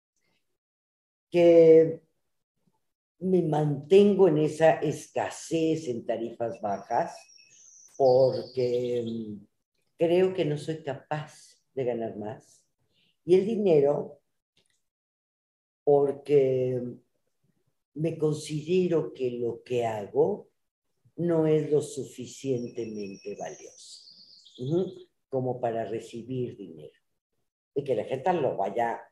Que 1.30 2.00
me 3.18 3.42
mantengo 3.42 4.28
en 4.28 4.38
esa 4.38 4.74
escasez 4.74 5.88
en 5.88 6.04
tarifas 6.04 6.60
bajas 6.60 7.16
porque 7.96 9.02
mm, 9.06 9.46
creo 9.96 10.34
que 10.34 10.44
no 10.44 10.58
soy 10.58 10.82
capaz 10.82 11.56
de 11.74 11.84
ganar 11.84 12.16
más. 12.16 12.62
Y 13.24 13.34
el 13.34 13.46
dinero, 13.46 14.20
porque 15.84 16.80
me 17.94 18.18
considero 18.18 19.12
que 19.12 19.30
lo 19.32 19.62
que 19.62 19.86
hago 19.86 20.48
no 21.16 21.46
es 21.46 21.70
lo 21.70 21.80
suficientemente 21.80 23.36
valioso 23.36 24.04
como 25.28 25.60
para 25.60 25.84
recibir 25.86 26.56
dinero 26.56 26.95
y 27.76 27.84
que 27.84 27.94
la 27.94 28.04
gente 28.04 28.32
lo 28.32 28.56
vaya 28.56 29.02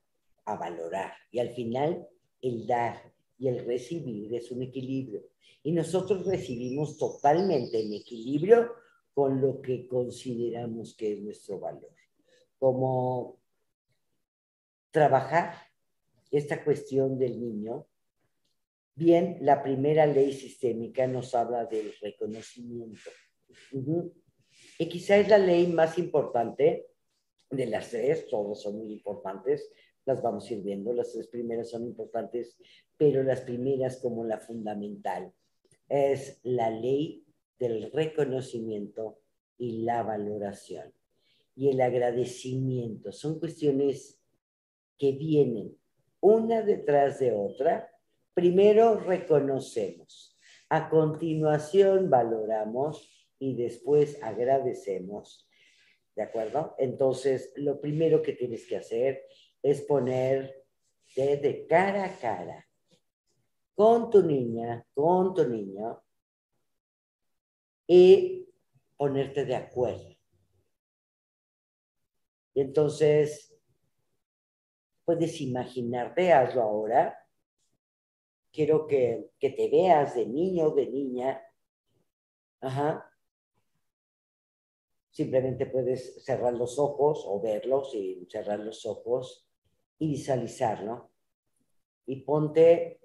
a 0.46 0.56
valorar. 0.56 1.12
Y 1.30 1.38
al 1.38 1.50
final, 1.50 2.08
el 2.40 2.66
dar 2.66 3.12
y 3.38 3.48
el 3.48 3.64
recibir 3.66 4.34
es 4.34 4.50
un 4.50 4.62
equilibrio. 4.62 5.22
Y 5.62 5.72
nosotros 5.72 6.26
recibimos 6.26 6.96
totalmente 6.96 7.80
en 7.80 7.92
equilibrio 7.92 8.72
con 9.12 9.40
lo 9.40 9.60
que 9.60 9.86
consideramos 9.86 10.96
que 10.96 11.12
es 11.12 11.20
nuestro 11.20 11.60
valor. 11.60 11.94
Como 12.58 13.38
trabajar 14.90 15.54
esta 16.30 16.64
cuestión 16.64 17.18
del 17.18 17.38
niño, 17.38 17.86
bien, 18.94 19.38
la 19.42 19.62
primera 19.62 20.06
ley 20.06 20.32
sistémica 20.32 21.06
nos 21.06 21.34
habla 21.34 21.66
del 21.66 21.92
reconocimiento. 22.00 23.10
Y 24.78 24.88
quizá 24.88 25.18
es 25.18 25.28
la 25.28 25.38
ley 25.38 25.66
más 25.66 25.98
importante 25.98 26.93
de 27.50 27.66
las 27.66 27.90
tres, 27.90 28.26
todas 28.28 28.60
son 28.60 28.78
muy 28.78 28.92
importantes, 28.92 29.70
las 30.04 30.22
vamos 30.22 30.48
a 30.48 30.54
ir 30.54 30.62
viendo, 30.62 30.92
las 30.92 31.12
tres 31.12 31.28
primeras 31.28 31.70
son 31.70 31.84
importantes, 31.84 32.58
pero 32.96 33.22
las 33.22 33.40
primeras 33.40 33.98
como 33.98 34.24
la 34.24 34.38
fundamental 34.38 35.32
es 35.88 36.40
la 36.42 36.70
ley 36.70 37.24
del 37.58 37.90
reconocimiento 37.92 39.18
y 39.58 39.82
la 39.82 40.02
valoración 40.02 40.92
y 41.56 41.68
el 41.68 41.80
agradecimiento. 41.80 43.12
Son 43.12 43.38
cuestiones 43.38 44.20
que 44.98 45.12
vienen 45.12 45.76
una 46.20 46.62
detrás 46.62 47.18
de 47.20 47.32
otra. 47.32 47.90
Primero 48.34 48.98
reconocemos, 48.98 50.36
a 50.68 50.88
continuación 50.88 52.10
valoramos 52.10 53.28
y 53.38 53.54
después 53.54 54.18
agradecemos. 54.22 55.48
¿De 56.14 56.22
acuerdo? 56.22 56.74
Entonces, 56.78 57.52
lo 57.56 57.80
primero 57.80 58.22
que 58.22 58.34
tienes 58.34 58.66
que 58.66 58.76
hacer 58.76 59.26
es 59.62 59.82
poner 59.82 60.64
de 61.16 61.66
cara 61.68 62.04
a 62.04 62.18
cara 62.18 62.68
con 63.74 64.10
tu 64.10 64.22
niña, 64.22 64.86
con 64.94 65.34
tu 65.34 65.48
niño, 65.48 66.02
y 67.86 68.48
ponerte 68.96 69.44
de 69.44 69.56
acuerdo. 69.56 70.16
Y 72.54 72.60
entonces, 72.60 73.54
puedes 75.04 75.40
imaginarte, 75.40 76.32
hazlo 76.32 76.62
ahora. 76.62 77.18
Quiero 78.52 78.86
que, 78.86 79.30
que 79.38 79.50
te 79.50 79.68
veas 79.68 80.14
de 80.14 80.26
niño 80.26 80.66
o 80.66 80.74
de 80.74 80.86
niña. 80.86 81.42
Ajá. 82.60 83.10
Simplemente 85.14 85.66
puedes 85.66 86.24
cerrar 86.24 86.54
los 86.54 86.76
ojos 86.76 87.22
o 87.24 87.40
verlos 87.40 87.94
y 87.94 88.26
cerrar 88.28 88.58
los 88.58 88.84
ojos 88.84 89.48
y 90.00 90.08
visualizarlo. 90.08 91.12
Y 92.04 92.22
ponte 92.22 93.00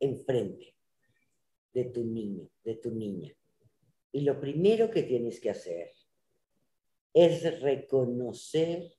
enfrente 0.00 0.74
de 1.74 1.84
tu 1.84 2.02
niño, 2.02 2.48
de 2.64 2.76
tu 2.76 2.92
niña. 2.92 3.30
Y 4.10 4.22
lo 4.22 4.40
primero 4.40 4.90
que 4.90 5.02
tienes 5.02 5.38
que 5.38 5.50
hacer 5.50 5.90
es 7.12 7.60
reconocer 7.60 8.90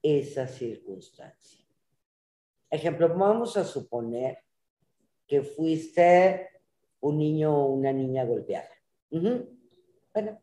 esa 0.00 0.46
circunstancia. 0.46 1.66
Ejemplo, 2.70 3.08
vamos 3.08 3.56
a 3.56 3.64
suponer 3.64 4.38
que 5.26 5.42
fuiste 5.42 6.48
un 7.00 7.18
niño 7.18 7.56
o 7.56 7.72
una 7.72 7.92
niña 7.92 8.24
golpeada. 8.24 8.70
Bueno, 9.10 10.40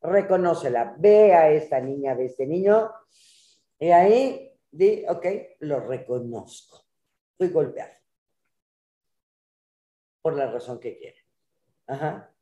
reconócela, 0.00 0.96
ve 0.98 1.34
a 1.34 1.50
esta 1.50 1.80
niña, 1.80 2.14
ve 2.14 2.24
a 2.24 2.26
este 2.26 2.46
niño, 2.46 2.90
y 3.78 3.90
ahí 3.90 4.52
di, 4.70 5.04
ok, 5.08 5.26
lo 5.60 5.80
reconozco, 5.80 6.86
fui 7.36 7.48
golpeado 7.48 7.94
por 10.22 10.36
la 10.36 10.50
razón 10.50 10.80
que 10.80 10.98
quiera. 10.98 11.18
Ajá. 11.86 12.34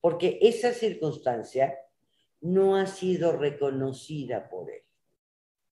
Porque 0.00 0.38
esa 0.40 0.72
circunstancia 0.72 1.78
no 2.40 2.76
ha 2.76 2.86
sido 2.86 3.32
reconocida 3.36 4.48
por 4.48 4.70
él. 4.70 4.82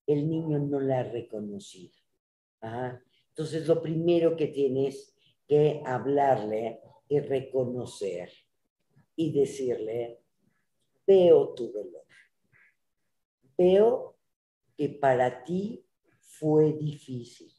El 0.05 0.29
niño 0.29 0.59
no 0.59 0.79
la 0.79 0.99
ha 0.99 1.03
reconocido. 1.03 1.95
Ajá. 2.61 3.03
Entonces, 3.29 3.67
lo 3.67 3.81
primero 3.81 4.35
que 4.35 4.47
tienes 4.47 5.15
que 5.47 5.81
hablarle 5.83 6.81
y 7.07 7.19
reconocer 7.19 8.31
y 9.15 9.31
decirle, 9.31 10.19
veo 11.09 11.55
tu 11.55 11.71
dolor. 11.71 12.05
Veo 13.57 14.15
que 14.77 14.89
para 14.89 15.43
ti 15.43 15.83
fue 16.21 16.73
difícil. 16.73 17.51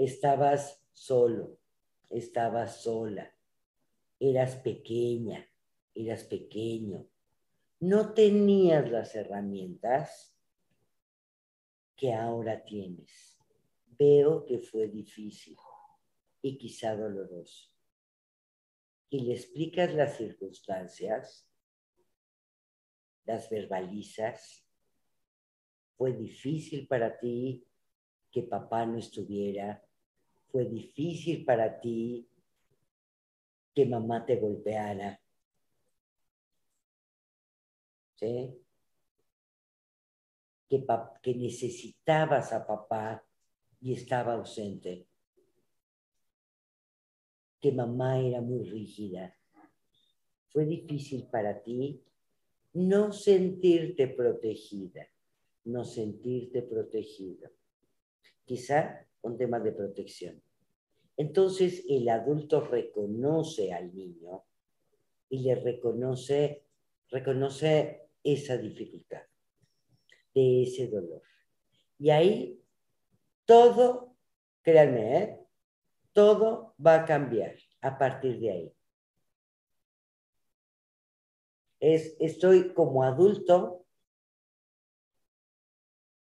estabas 0.00 0.82
solo, 0.94 1.58
estabas 2.08 2.80
sola, 2.82 3.30
eras 4.18 4.56
pequeña, 4.56 5.46
eras 5.94 6.24
pequeño, 6.24 7.06
no 7.80 8.14
tenías 8.14 8.90
las 8.90 9.14
herramientas 9.14 10.34
que 11.96 12.14
ahora 12.14 12.64
tienes. 12.64 13.38
Veo 13.88 14.46
que 14.46 14.60
fue 14.60 14.88
difícil 14.88 15.56
y 16.40 16.56
quizá 16.56 16.96
doloroso. 16.96 17.69
Y 19.10 19.20
le 19.20 19.34
explicas 19.34 19.92
las 19.92 20.16
circunstancias, 20.16 21.46
las 23.24 23.50
verbalizas. 23.50 24.64
Fue 25.96 26.12
difícil 26.12 26.86
para 26.86 27.18
ti 27.18 27.66
que 28.30 28.44
papá 28.44 28.86
no 28.86 28.96
estuviera, 28.96 29.84
fue 30.50 30.64
difícil 30.64 31.44
para 31.44 31.80
ti 31.80 32.28
que 33.74 33.86
mamá 33.86 34.24
te 34.24 34.36
golpeara. 34.36 35.20
¿Sí? 38.14 38.56
Que, 40.68 40.86
que 41.22 41.34
necesitabas 41.34 42.52
a 42.52 42.66
papá 42.66 43.24
y 43.80 43.94
estaba 43.94 44.34
ausente. 44.34 45.09
Que 47.60 47.72
mamá 47.72 48.20
era 48.20 48.40
muy 48.40 48.64
rígida. 48.64 49.36
Fue 50.48 50.64
difícil 50.64 51.26
para 51.30 51.62
ti 51.62 52.02
no 52.72 53.12
sentirte 53.12 54.08
protegida, 54.08 55.06
no 55.64 55.84
sentirte 55.84 56.62
protegido. 56.62 57.50
Quizá 58.44 59.06
un 59.22 59.36
tema 59.36 59.60
de 59.60 59.72
protección. 59.72 60.42
Entonces 61.16 61.84
el 61.88 62.08
adulto 62.08 62.60
reconoce 62.62 63.72
al 63.72 63.94
niño 63.94 64.44
y 65.28 65.40
le 65.40 65.54
reconoce, 65.54 66.64
reconoce 67.10 68.08
esa 68.24 68.56
dificultad, 68.56 69.22
de 70.34 70.62
ese 70.62 70.88
dolor. 70.88 71.22
Y 71.98 72.10
ahí 72.10 72.60
todo, 73.44 74.16
créanme, 74.62 75.18
¿eh? 75.18 75.39
Todo 76.12 76.74
va 76.84 76.94
a 76.96 77.04
cambiar 77.04 77.54
a 77.80 77.98
partir 77.98 78.38
de 78.40 78.50
ahí. 78.50 78.72
Es, 81.80 82.16
estoy 82.20 82.74
como 82.74 83.04
adulto 83.04 83.86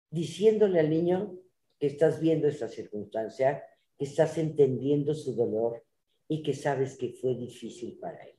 diciéndole 0.10 0.80
al 0.80 0.90
niño 0.90 1.38
que 1.80 1.88
estás 1.88 2.20
viendo 2.20 2.48
esta 2.48 2.68
circunstancia, 2.68 3.64
que 3.98 4.06
estás 4.06 4.38
entendiendo 4.38 5.14
su 5.14 5.36
dolor 5.36 5.84
y 6.28 6.44
que 6.44 6.54
sabes 6.54 6.98
que 6.98 7.14
fue 7.14 7.36
difícil 7.36 7.98
para 8.00 8.24
él. 8.24 8.36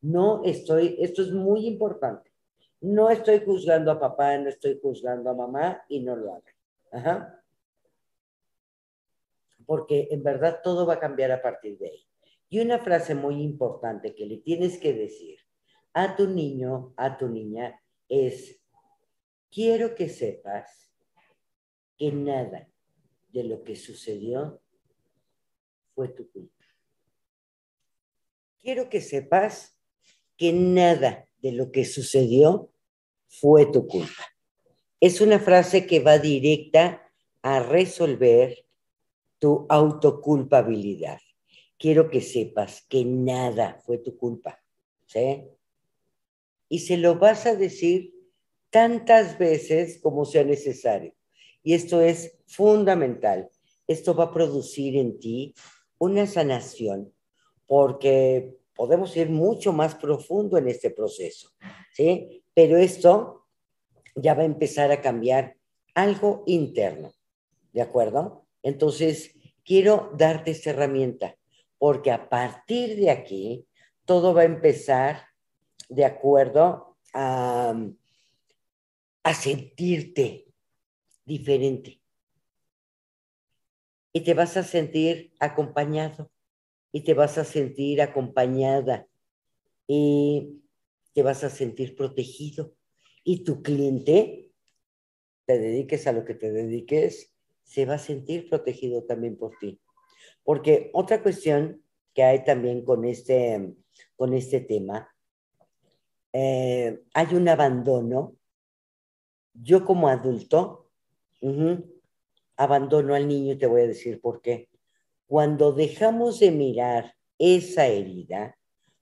No 0.00 0.42
estoy, 0.44 0.96
esto 1.00 1.22
es 1.22 1.32
muy 1.32 1.66
importante, 1.66 2.30
no 2.80 3.10
estoy 3.10 3.40
juzgando 3.40 3.90
a 3.90 3.98
papá, 3.98 4.36
no 4.38 4.48
estoy 4.48 4.78
juzgando 4.80 5.30
a 5.30 5.34
mamá 5.34 5.82
y 5.88 6.00
no 6.00 6.16
lo 6.16 6.34
hagan. 6.34 6.54
Ajá. 6.92 7.43
Porque 9.66 10.08
en 10.10 10.22
verdad 10.22 10.60
todo 10.62 10.86
va 10.86 10.94
a 10.94 11.00
cambiar 11.00 11.32
a 11.32 11.42
partir 11.42 11.78
de 11.78 11.88
ahí. 11.88 12.06
Y 12.48 12.60
una 12.60 12.78
frase 12.78 13.14
muy 13.14 13.42
importante 13.42 14.14
que 14.14 14.26
le 14.26 14.38
tienes 14.38 14.78
que 14.78 14.92
decir 14.92 15.38
a 15.92 16.16
tu 16.16 16.28
niño, 16.28 16.92
a 16.96 17.16
tu 17.16 17.28
niña, 17.28 17.80
es, 18.08 18.60
quiero 19.50 19.94
que 19.94 20.08
sepas 20.08 20.92
que 21.96 22.12
nada 22.12 22.68
de 23.32 23.44
lo 23.44 23.62
que 23.62 23.76
sucedió 23.76 24.60
fue 25.94 26.08
tu 26.08 26.30
culpa. 26.30 26.64
Quiero 28.60 28.88
que 28.88 29.00
sepas 29.00 29.78
que 30.36 30.52
nada 30.52 31.28
de 31.38 31.52
lo 31.52 31.70
que 31.70 31.84
sucedió 31.84 32.70
fue 33.28 33.66
tu 33.66 33.86
culpa. 33.86 34.24
Es 35.00 35.20
una 35.20 35.38
frase 35.38 35.86
que 35.86 36.00
va 36.00 36.18
directa 36.18 37.10
a 37.42 37.60
resolver 37.60 38.64
tu 39.44 39.66
autoculpabilidad. 39.68 41.20
Quiero 41.76 42.08
que 42.08 42.22
sepas 42.22 42.80
que 42.88 43.04
nada 43.04 43.78
fue 43.84 43.98
tu 43.98 44.16
culpa. 44.16 44.58
¿sí? 45.04 45.44
Y 46.70 46.78
se 46.78 46.96
lo 46.96 47.18
vas 47.18 47.44
a 47.44 47.54
decir 47.54 48.14
tantas 48.70 49.36
veces 49.36 50.00
como 50.00 50.24
sea 50.24 50.44
necesario. 50.44 51.12
Y 51.62 51.74
esto 51.74 52.00
es 52.00 52.38
fundamental. 52.46 53.50
Esto 53.86 54.14
va 54.14 54.24
a 54.24 54.32
producir 54.32 54.96
en 54.96 55.18
ti 55.18 55.54
una 55.98 56.26
sanación 56.26 57.12
porque 57.66 58.56
podemos 58.74 59.14
ir 59.14 59.28
mucho 59.28 59.74
más 59.74 59.94
profundo 59.94 60.56
en 60.56 60.68
este 60.68 60.88
proceso, 60.88 61.50
¿sí? 61.92 62.42
Pero 62.54 62.78
esto 62.78 63.44
ya 64.16 64.32
va 64.32 64.40
a 64.40 64.46
empezar 64.46 64.90
a 64.90 65.02
cambiar 65.02 65.58
algo 65.94 66.44
interno, 66.46 67.12
¿de 67.74 67.82
acuerdo? 67.82 68.43
Entonces, 68.64 69.36
quiero 69.62 70.10
darte 70.16 70.50
esta 70.50 70.70
herramienta, 70.70 71.36
porque 71.78 72.10
a 72.10 72.28
partir 72.28 72.96
de 72.96 73.10
aquí, 73.10 73.68
todo 74.06 74.34
va 74.34 74.40
a 74.40 74.46
empezar 74.46 75.22
de 75.88 76.06
acuerdo 76.06 76.96
a, 77.12 77.78
a 79.22 79.34
sentirte 79.34 80.46
diferente. 81.26 82.00
Y 84.14 84.22
te 84.22 84.32
vas 84.32 84.56
a 84.56 84.62
sentir 84.62 85.34
acompañado 85.40 86.30
y 86.90 87.02
te 87.02 87.12
vas 87.12 87.36
a 87.36 87.44
sentir 87.44 88.00
acompañada 88.00 89.06
y 89.86 90.62
te 91.12 91.22
vas 91.22 91.44
a 91.44 91.50
sentir 91.50 91.96
protegido. 91.96 92.74
Y 93.24 93.44
tu 93.44 93.62
cliente, 93.62 94.52
te 95.44 95.58
dediques 95.58 96.06
a 96.06 96.12
lo 96.12 96.24
que 96.24 96.34
te 96.34 96.50
dediques, 96.50 97.33
se 97.64 97.86
va 97.86 97.94
a 97.94 97.98
sentir 97.98 98.48
protegido 98.48 99.02
también 99.02 99.36
por 99.36 99.58
ti. 99.58 99.80
Porque 100.44 100.90
otra 100.92 101.22
cuestión 101.22 101.82
que 102.14 102.22
hay 102.22 102.44
también 102.44 102.84
con 102.84 103.04
este, 103.04 103.74
con 104.16 104.34
este 104.34 104.60
tema, 104.60 105.08
eh, 106.32 107.02
hay 107.12 107.34
un 107.34 107.48
abandono. 107.48 108.36
Yo 109.54 109.84
como 109.84 110.08
adulto, 110.08 110.90
abandono 112.56 113.14
al 113.14 113.26
niño 113.26 113.52
y 113.52 113.58
te 113.58 113.66
voy 113.66 113.82
a 113.82 113.86
decir 113.86 114.20
por 114.20 114.40
qué 114.40 114.68
cuando 115.26 115.72
dejamos 115.72 116.40
de 116.40 116.50
mirar 116.50 117.14
esa 117.38 117.86
herida, 117.86 118.56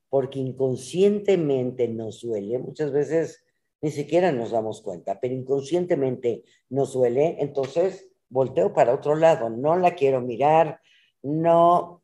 porque 0.08 0.38
inconscientemente 0.38 1.88
nos 1.88 2.22
duele, 2.22 2.58
muchas 2.58 2.92
veces 2.92 3.44
ni 3.80 3.90
siquiera 3.90 4.30
nos 4.30 4.50
damos 4.50 4.82
cuenta, 4.82 5.18
pero 5.20 5.34
inconscientemente 5.34 6.44
nos 6.68 6.92
duele, 6.92 7.36
entonces 7.40 8.08
volteo 8.32 8.72
para 8.72 8.94
otro 8.94 9.14
lado, 9.14 9.50
no 9.50 9.76
la 9.76 9.94
quiero 9.94 10.20
mirar, 10.20 10.80
no, 11.22 12.02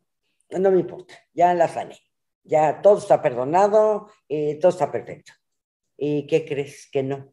no 0.50 0.70
me 0.70 0.80
importa, 0.80 1.14
ya 1.32 1.54
la 1.54 1.68
sané, 1.68 1.98
ya 2.44 2.82
todo 2.82 2.98
está 2.98 3.20
perdonado, 3.22 4.08
eh, 4.28 4.58
todo 4.60 4.70
está 4.70 4.92
perfecto. 4.92 5.32
¿Y 5.96 6.26
qué 6.26 6.44
crees 6.44 6.88
que 6.90 7.02
no? 7.02 7.32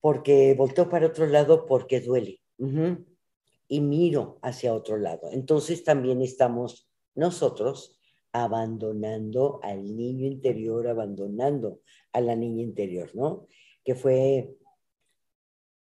Porque 0.00 0.54
volteo 0.54 0.88
para 0.88 1.06
otro 1.06 1.26
lado 1.26 1.66
porque 1.66 2.00
duele 2.00 2.40
y 3.68 3.80
miro 3.80 4.38
hacia 4.42 4.74
otro 4.74 4.96
lado. 4.96 5.28
Entonces 5.30 5.84
también 5.84 6.22
estamos 6.22 6.90
nosotros 7.14 8.00
abandonando 8.32 9.60
al 9.62 9.96
niño 9.96 10.26
interior, 10.26 10.88
abandonando 10.88 11.80
a 12.12 12.20
la 12.20 12.34
niña 12.34 12.62
interior, 12.62 13.10
¿no? 13.14 13.46
Que 13.84 13.94
fue, 13.94 14.56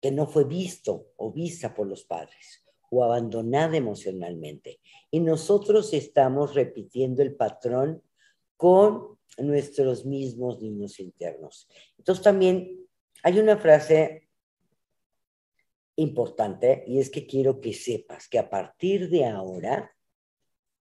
que 0.03 0.11
no 0.11 0.27
fue 0.27 0.45
visto 0.45 1.13
o 1.17 1.33
vista 1.33 1.73
por 1.73 1.87
los 1.87 2.05
padres 2.05 2.65
o 2.91 3.05
abandonada 3.05 3.77
emocionalmente. 3.77 4.81
Y 5.11 5.21
nosotros 5.21 5.95
estamos 5.95 6.55
repitiendo 6.55 7.23
el 7.23 7.37
patrón 7.37 8.03
con 8.59 9.17
nuestros 9.39 10.05
mismos 10.05 10.61
niños 10.61 11.01
internos. 11.01 11.69
Entonces 11.97 12.23
también 12.23 12.87
hay 13.23 13.39
una 13.39 13.57
frase 13.57 14.29
importante 15.97 16.85
y 16.87 16.99
es 16.99 17.09
que 17.09 17.27
quiero 17.27 17.61
que 17.61 17.73
sepas 17.73 18.29
que 18.29 18.39
a 18.39 18.51
partir 18.51 19.09
de 19.09 19.25
ahora 19.25 19.95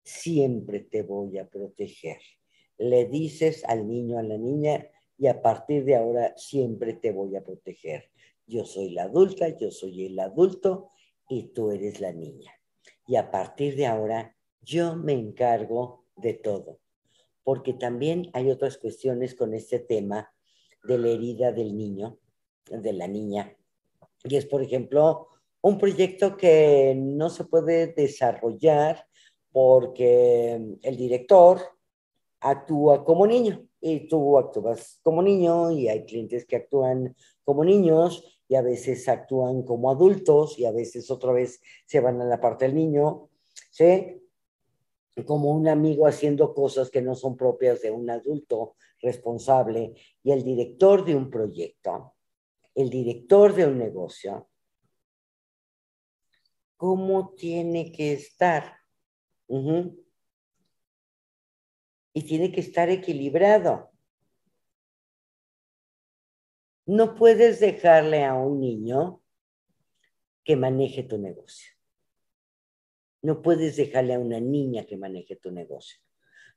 siempre 0.02 0.80
te 0.80 1.02
voy 1.02 1.38
a 1.38 1.48
proteger. 1.48 2.18
Le 2.76 3.06
dices 3.06 3.64
al 3.64 3.86
niño, 3.86 4.18
a 4.18 4.22
la 4.22 4.36
niña, 4.36 4.90
y 5.16 5.28
a 5.28 5.40
partir 5.40 5.84
de 5.84 5.96
ahora 5.96 6.34
siempre 6.36 6.94
te 6.94 7.12
voy 7.12 7.36
a 7.36 7.44
proteger. 7.44 8.10
Yo 8.46 8.64
soy 8.64 8.90
la 8.90 9.04
adulta, 9.04 9.48
yo 9.56 9.70
soy 9.70 10.06
el 10.06 10.18
adulto 10.18 10.90
y 11.28 11.48
tú 11.48 11.70
eres 11.70 12.00
la 12.00 12.12
niña. 12.12 12.52
Y 13.06 13.16
a 13.16 13.30
partir 13.30 13.76
de 13.76 13.86
ahora 13.86 14.36
yo 14.62 14.96
me 14.96 15.12
encargo 15.12 16.04
de 16.16 16.34
todo. 16.34 16.78
Porque 17.42 17.74
también 17.74 18.30
hay 18.32 18.50
otras 18.50 18.78
cuestiones 18.78 19.34
con 19.34 19.54
este 19.54 19.78
tema 19.78 20.32
de 20.82 20.98
la 20.98 21.08
herida 21.08 21.52
del 21.52 21.76
niño, 21.76 22.18
de 22.70 22.92
la 22.92 23.06
niña, 23.06 23.56
y 24.24 24.36
es, 24.36 24.46
por 24.46 24.62
ejemplo, 24.62 25.28
un 25.60 25.78
proyecto 25.78 26.36
que 26.36 26.94
no 26.96 27.28
se 27.28 27.44
puede 27.44 27.88
desarrollar 27.88 29.06
porque 29.52 30.78
el 30.82 30.96
director 30.96 31.60
actúa 32.40 33.04
como 33.04 33.26
niño 33.26 33.66
y 33.86 34.08
tú 34.08 34.38
actúas 34.38 34.98
como 35.02 35.22
niño 35.22 35.70
y 35.70 35.88
hay 35.88 36.06
clientes 36.06 36.46
que 36.46 36.56
actúan 36.56 37.14
como 37.44 37.64
niños 37.64 38.24
y 38.48 38.54
a 38.54 38.62
veces 38.62 39.06
actúan 39.08 39.62
como 39.62 39.90
adultos 39.90 40.58
y 40.58 40.64
a 40.64 40.72
veces 40.72 41.10
otra 41.10 41.32
vez 41.32 41.60
se 41.84 42.00
van 42.00 42.20
a 42.22 42.24
la 42.24 42.40
parte 42.40 42.64
del 42.64 42.74
niño, 42.74 43.28
¿sí? 43.70 44.22
Como 45.26 45.50
un 45.50 45.68
amigo 45.68 46.06
haciendo 46.06 46.54
cosas 46.54 46.90
que 46.90 47.02
no 47.02 47.14
son 47.14 47.36
propias 47.36 47.82
de 47.82 47.90
un 47.90 48.08
adulto 48.08 48.76
responsable 49.02 49.92
y 50.22 50.32
el 50.32 50.42
director 50.42 51.04
de 51.04 51.14
un 51.14 51.28
proyecto 51.28 52.14
el 52.74 52.90
director 52.90 53.54
de 53.54 53.66
un 53.66 53.78
negocio, 53.78 54.48
cómo 56.76 57.34
tiene 57.34 57.92
que 57.92 58.14
estar. 58.14 58.78
Y 62.14 62.22
tiene 62.22 62.50
que 62.50 62.60
estar 62.60 62.88
equilibrado. 62.88 63.90
No 66.86 67.14
puedes 67.14 67.60
dejarle 67.60 68.24
a 68.24 68.34
un 68.34 68.60
niño 68.60 69.20
que 70.44 70.56
maneje 70.56 71.02
tu 71.02 71.18
negocio. 71.18 71.72
No 73.20 73.42
puedes 73.42 73.76
dejarle 73.76 74.14
a 74.14 74.18
una 74.20 74.38
niña 74.38 74.84
que 74.84 74.96
maneje 74.96 75.36
tu 75.36 75.50
negocio. 75.50 75.98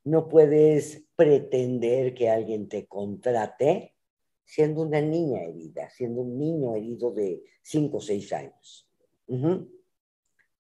No 0.04 0.30
puedes 0.30 1.06
pretender 1.16 2.14
que 2.14 2.30
alguien 2.30 2.70
te 2.70 2.88
contrate 2.88 3.96
siendo 4.44 4.84
una 4.84 5.02
niña 5.02 5.42
herida, 5.44 5.90
siendo 5.90 6.22
un 6.22 6.38
niño 6.38 6.76
herido 6.76 7.12
de 7.12 7.44
5 7.64 7.98
o 7.98 8.02
6 8.02 8.34
años. 8.34 8.90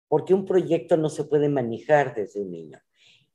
Porque 0.08 0.34
un 0.34 0.44
proyecto 0.44 0.96
no 0.96 1.08
se 1.08 1.24
puede 1.24 1.48
manejar 1.48 2.14
desde 2.14 2.40
un 2.40 2.50
niño. 2.50 2.80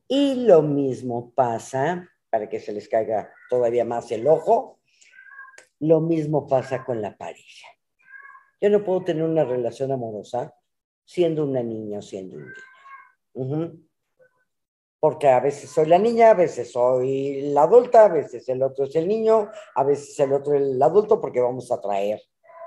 Y 0.08 0.46
lo 0.46 0.62
mismo 0.62 1.32
pasa, 1.34 2.10
para 2.30 2.50
que 2.50 2.60
se 2.60 2.74
les 2.74 2.90
caiga 2.90 3.32
todavía 3.50 3.86
más 3.86 4.12
el 4.12 4.28
ojo, 4.28 4.80
lo 5.80 6.02
mismo 6.02 6.48
pasa 6.48 6.84
con 6.84 7.02
la 7.02 7.18
pareja. 7.18 7.68
Yo 8.62 8.70
no 8.70 8.84
puedo 8.84 9.04
tener 9.04 9.24
una 9.24 9.44
relación 9.44 9.92
amorosa 9.92 10.56
siendo 11.06 11.44
una 11.44 11.62
niña 11.62 12.00
o 12.00 12.02
siendo 12.02 12.38
un 13.34 13.50
niño. 13.50 13.74
Porque 15.00 15.28
a 15.28 15.42
veces 15.42 15.70
soy 15.70 15.88
la 15.88 16.00
niña, 16.00 16.32
a 16.32 16.34
veces 16.34 16.72
soy 16.72 17.42
la 17.52 17.64
adulta, 17.64 18.06
a 18.06 18.08
veces 18.08 18.48
el 18.48 18.64
otro 18.64 18.86
es 18.86 18.96
el 18.96 19.08
niño, 19.08 19.50
a 19.76 19.84
veces 19.84 20.18
el 20.22 20.32
otro 20.32 20.54
es 20.54 20.62
el 20.62 20.82
adulto, 20.82 21.20
porque 21.20 21.42
vamos 21.42 21.70
a 21.74 21.82
traer 21.82 22.22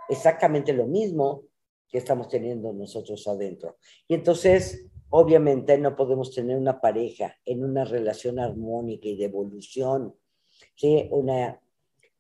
exactamente 0.09 0.75
lo 0.75 0.87
mismo 0.87 1.45
que 1.89 1.99
estamos 1.99 2.29
teniendo 2.29 2.73
nosotros 2.75 3.27
adentro. 3.27 3.79
Y 4.07 4.15
entonces, 4.15 4.87
obviamente, 5.19 5.79
no 5.79 5.97
podemos 5.97 6.31
tener 6.31 6.57
una 6.59 6.81
pareja 6.81 7.37
en 7.45 7.65
una 7.65 7.85
relación 7.85 8.39
armónica 8.39 9.09
y 9.09 9.17
de 9.17 9.25
evolución, 9.25 10.15
¿sí? 10.75 11.09
una, 11.11 11.61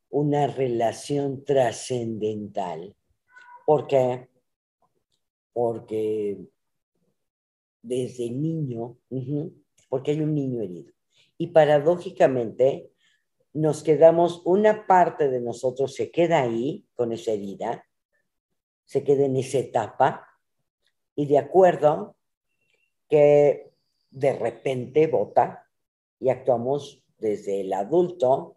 una 0.08 0.46
relación 0.46 1.44
trascendental 1.44 2.96
¿Por 3.66 3.88
qué? 3.88 4.28
Porque 5.52 6.38
desde 7.82 8.30
niño, 8.30 8.96
porque 9.88 10.12
hay 10.12 10.20
un 10.20 10.34
niño 10.34 10.62
herido. 10.62 10.92
Y 11.36 11.48
paradójicamente 11.48 12.92
nos 13.52 13.82
quedamos, 13.82 14.42
una 14.44 14.86
parte 14.86 15.28
de 15.28 15.40
nosotros 15.40 15.94
se 15.94 16.10
queda 16.10 16.42
ahí 16.42 16.86
con 16.94 17.12
esa 17.12 17.32
herida, 17.32 17.84
se 18.84 19.02
queda 19.02 19.24
en 19.24 19.36
esa 19.36 19.58
etapa, 19.58 20.28
y 21.16 21.26
de 21.26 21.38
acuerdo 21.38 22.15
que 23.08 23.70
de 24.10 24.32
repente 24.32 25.06
vota 25.06 25.66
y 26.18 26.28
actuamos 26.28 27.04
desde 27.18 27.60
el 27.60 27.72
adulto 27.72 28.56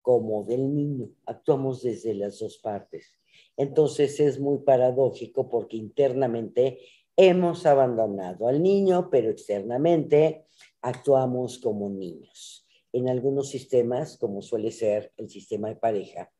como 0.00 0.44
del 0.44 0.74
niño, 0.74 1.10
actuamos 1.26 1.82
desde 1.82 2.14
las 2.14 2.38
dos 2.38 2.58
partes. 2.58 3.18
Entonces 3.56 4.18
es 4.20 4.40
muy 4.40 4.58
paradójico 4.58 5.48
porque 5.48 5.76
internamente 5.76 6.80
hemos 7.16 7.66
abandonado 7.66 8.48
al 8.48 8.62
niño, 8.62 9.08
pero 9.10 9.30
externamente 9.30 10.46
actuamos 10.80 11.58
como 11.58 11.88
niños. 11.88 12.66
En 12.92 13.08
algunos 13.08 13.48
sistemas, 13.48 14.18
como 14.18 14.42
suele 14.42 14.70
ser 14.70 15.12
el 15.16 15.30
sistema 15.30 15.68
de 15.68 15.76
pareja, 15.76 16.30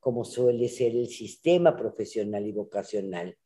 como 0.00 0.24
suele 0.24 0.68
ser 0.68 0.94
el 0.96 1.08
sistema 1.08 1.76
profesional 1.76 2.46
y 2.46 2.52
vocacional, 2.52 3.36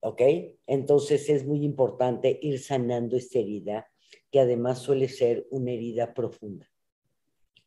¿ok? 0.00 0.22
Entonces 0.66 1.28
es 1.28 1.46
muy 1.46 1.64
importante 1.64 2.38
ir 2.42 2.60
sanando 2.60 3.16
esta 3.16 3.38
herida, 3.38 3.90
que 4.30 4.40
además 4.40 4.78
suele 4.78 5.08
ser 5.08 5.46
una 5.50 5.72
herida 5.72 6.14
profunda. 6.14 6.68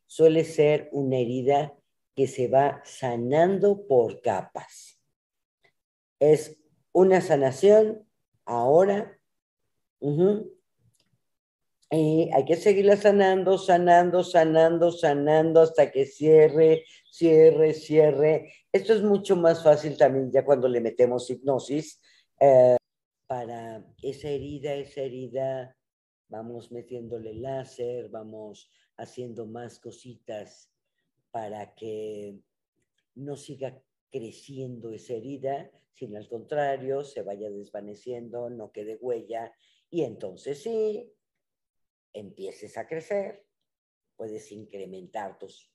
Suele 0.06 0.44
ser 0.44 0.90
una 0.92 1.18
herida 1.18 1.76
que 2.16 2.28
se 2.28 2.48
va 2.48 2.82
sanando 2.86 3.88
por 3.88 4.22
capas. 4.22 5.00
Es 6.20 6.58
una 6.92 7.22
sanación 7.22 8.08
ahora. 8.46 9.20
Y 11.90 12.30
hay 12.34 12.46
que 12.46 12.56
seguirla 12.56 12.98
sanando, 12.98 13.58
sanando, 13.58 14.24
sanando, 14.24 14.92
sanando 14.92 15.62
hasta 15.62 15.92
que 15.92 16.06
cierre, 16.06 16.86
cierre, 17.10 17.74
cierre. 17.74 18.54
Esto 18.72 18.94
es 18.94 19.02
mucho 19.02 19.36
más 19.36 19.64
fácil 19.64 19.98
también 19.98 20.32
ya 20.32 20.44
cuando 20.44 20.68
le 20.68 20.82
metemos 20.82 21.30
hipnosis. 21.30 22.02
Eh, 22.46 22.76
para 23.26 23.88
esa 24.02 24.28
herida, 24.28 24.74
esa 24.74 25.00
herida, 25.00 25.78
vamos 26.28 26.74
metiéndole 26.74 27.34
láser, 27.36 28.10
vamos 28.10 28.70
haciendo 28.98 29.46
más 29.46 29.80
cositas 29.80 30.70
para 31.32 31.74
que 31.74 32.38
no 33.16 33.38
siga 33.38 33.82
creciendo 34.12 34.92
esa 34.92 35.14
herida, 35.14 35.72
sino 35.94 36.18
al 36.18 36.28
contrario, 36.28 37.06
se 37.06 37.22
vaya 37.22 37.50
desvaneciendo, 37.50 38.50
no 38.50 38.74
quede 38.74 38.98
huella, 38.98 39.54
y 39.90 40.04
entonces 40.04 40.62
sí, 40.62 41.14
empieces 42.12 42.78
a 42.78 42.86
crecer, 42.86 43.46
puedes 44.18 44.52
incrementar 44.52 45.40
tus 45.40 45.72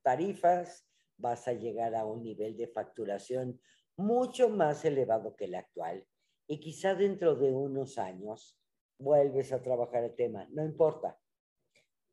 tarifas, 0.00 0.88
vas 1.18 1.46
a 1.46 1.52
llegar 1.52 1.94
a 1.94 2.06
un 2.06 2.22
nivel 2.22 2.56
de 2.56 2.68
facturación 2.68 3.60
mucho 3.96 4.48
más 4.48 4.84
elevado 4.84 5.34
que 5.36 5.46
el 5.46 5.54
actual, 5.54 6.06
y 6.46 6.60
quizá 6.60 6.94
dentro 6.94 7.34
de 7.34 7.52
unos 7.52 7.98
años 7.98 8.58
vuelves 8.98 9.52
a 9.52 9.62
trabajar 9.62 10.04
el 10.04 10.14
tema, 10.14 10.46
no 10.50 10.64
importa, 10.64 11.18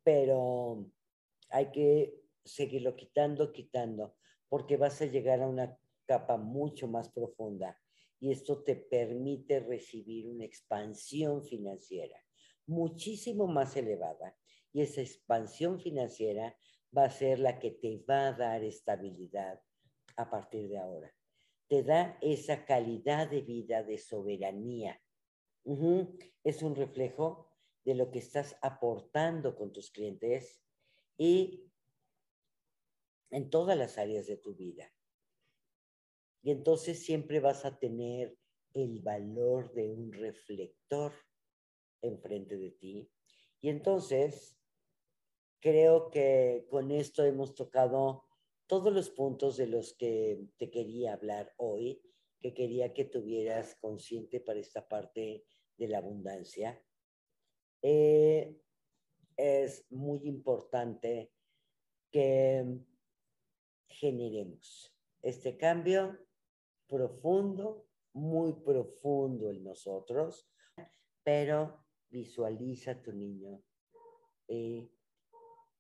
pero 0.03 0.85
hay 1.49 1.71
que 1.71 2.19
seguirlo 2.43 2.95
quitando, 2.95 3.51
quitando, 3.51 4.15
porque 4.49 4.77
vas 4.77 5.01
a 5.01 5.05
llegar 5.05 5.41
a 5.41 5.47
una 5.47 5.77
capa 6.05 6.37
mucho 6.37 6.87
más 6.87 7.09
profunda 7.09 7.79
y 8.19 8.31
esto 8.31 8.63
te 8.63 8.75
permite 8.75 9.59
recibir 9.59 10.27
una 10.27 10.45
expansión 10.45 11.43
financiera 11.43 12.17
muchísimo 12.65 13.47
más 13.47 13.75
elevada 13.75 14.35
y 14.71 14.81
esa 14.81 15.01
expansión 15.01 15.79
financiera 15.79 16.57
va 16.95 17.05
a 17.05 17.09
ser 17.09 17.39
la 17.39 17.59
que 17.59 17.71
te 17.71 18.03
va 18.09 18.27
a 18.27 18.33
dar 18.33 18.63
estabilidad 18.63 19.61
a 20.15 20.29
partir 20.29 20.69
de 20.69 20.77
ahora. 20.77 21.13
Te 21.73 21.81
da 21.81 22.19
esa 22.21 22.65
calidad 22.65 23.31
de 23.31 23.41
vida 23.41 23.81
de 23.81 23.97
soberanía. 23.97 25.01
Es 26.43 26.61
un 26.61 26.75
reflejo 26.75 27.49
de 27.83 27.95
lo 27.95 28.11
que 28.11 28.19
estás 28.19 28.55
aportando 28.61 29.55
con 29.55 29.73
tus 29.73 29.89
clientes 29.89 30.61
y 31.17 31.73
en 33.31 33.49
todas 33.49 33.75
las 33.75 33.97
áreas 33.97 34.27
de 34.27 34.37
tu 34.37 34.53
vida. 34.53 34.93
Y 36.43 36.51
entonces 36.51 37.03
siempre 37.03 37.39
vas 37.39 37.65
a 37.65 37.79
tener 37.79 38.37
el 38.75 39.01
valor 39.01 39.73
de 39.73 39.89
un 39.89 40.13
reflector 40.13 41.11
enfrente 42.03 42.55
de 42.55 42.69
ti. 42.69 43.11
Y 43.61 43.69
entonces 43.69 44.59
creo 45.59 46.11
que 46.11 46.67
con 46.69 46.91
esto 46.91 47.25
hemos 47.25 47.55
tocado 47.55 48.25
todos 48.67 48.93
los 48.93 49.09
puntos 49.09 49.57
de 49.57 49.67
los 49.67 49.93
que 49.93 50.47
te 50.57 50.69
quería 50.69 51.13
hablar 51.13 51.53
hoy, 51.57 52.01
que 52.39 52.53
quería 52.53 52.93
que 52.93 53.05
tuvieras 53.05 53.75
consciente 53.75 54.39
para 54.39 54.59
esta 54.59 54.87
parte 54.87 55.45
de 55.77 55.87
la 55.87 55.99
abundancia. 55.99 56.81
Eh, 57.81 58.55
es 59.35 59.85
muy 59.91 60.27
importante 60.27 61.31
que 62.11 62.65
generemos 63.87 64.95
este 65.21 65.57
cambio 65.57 66.19
profundo, 66.87 67.87
muy 68.13 68.53
profundo 68.53 69.49
en 69.49 69.63
nosotros, 69.63 70.47
pero 71.23 71.85
visualiza 72.09 72.91
a 72.91 73.01
tu 73.01 73.11
niño 73.11 73.63
e 74.47 74.89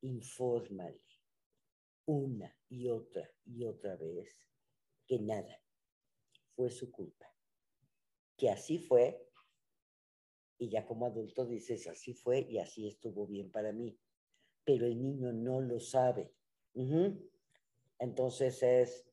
infórmale 0.01 1.03
una 2.05 2.53
y 2.73 2.89
otra 2.89 3.29
y 3.45 3.65
otra 3.65 3.95
vez 3.97 4.35
que 5.05 5.19
nada 5.19 5.61
fue 6.55 6.71
su 6.71 6.91
culpa, 6.91 7.31
que 8.35 8.49
así 8.49 8.79
fue 8.79 9.29
y 10.57 10.69
ya 10.69 10.83
como 10.83 11.05
adulto 11.05 11.45
dices 11.45 11.87
así 11.87 12.13
fue 12.15 12.39
y 12.39 12.57
así 12.57 12.87
estuvo 12.87 13.27
bien 13.27 13.51
para 13.51 13.71
mí, 13.71 13.95
pero 14.63 14.87
el 14.87 14.99
niño 14.99 15.31
no 15.33 15.61
lo 15.61 15.79
sabe. 15.79 16.33
Entonces 17.99 18.63
es, 18.63 19.05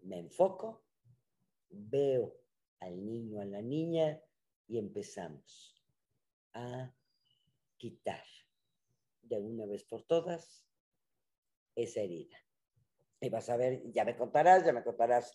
me 0.00 0.18
enfoco, 0.18 0.84
veo 1.70 2.36
al 2.80 3.04
niño, 3.04 3.40
a 3.40 3.44
la 3.44 3.62
niña 3.62 4.20
y 4.66 4.78
empezamos 4.78 5.80
a 6.52 6.92
quitar 7.76 8.24
de 9.22 9.38
una 9.38 9.66
vez 9.66 9.84
por 9.84 10.02
todas 10.02 10.66
esa 11.76 12.00
herida. 12.00 12.43
Y 13.24 13.30
vas 13.30 13.48
a 13.48 13.56
ver, 13.56 13.80
ya 13.92 14.04
me 14.04 14.16
contarás, 14.16 14.64
ya 14.64 14.72
me 14.74 14.82
contarás 14.82 15.32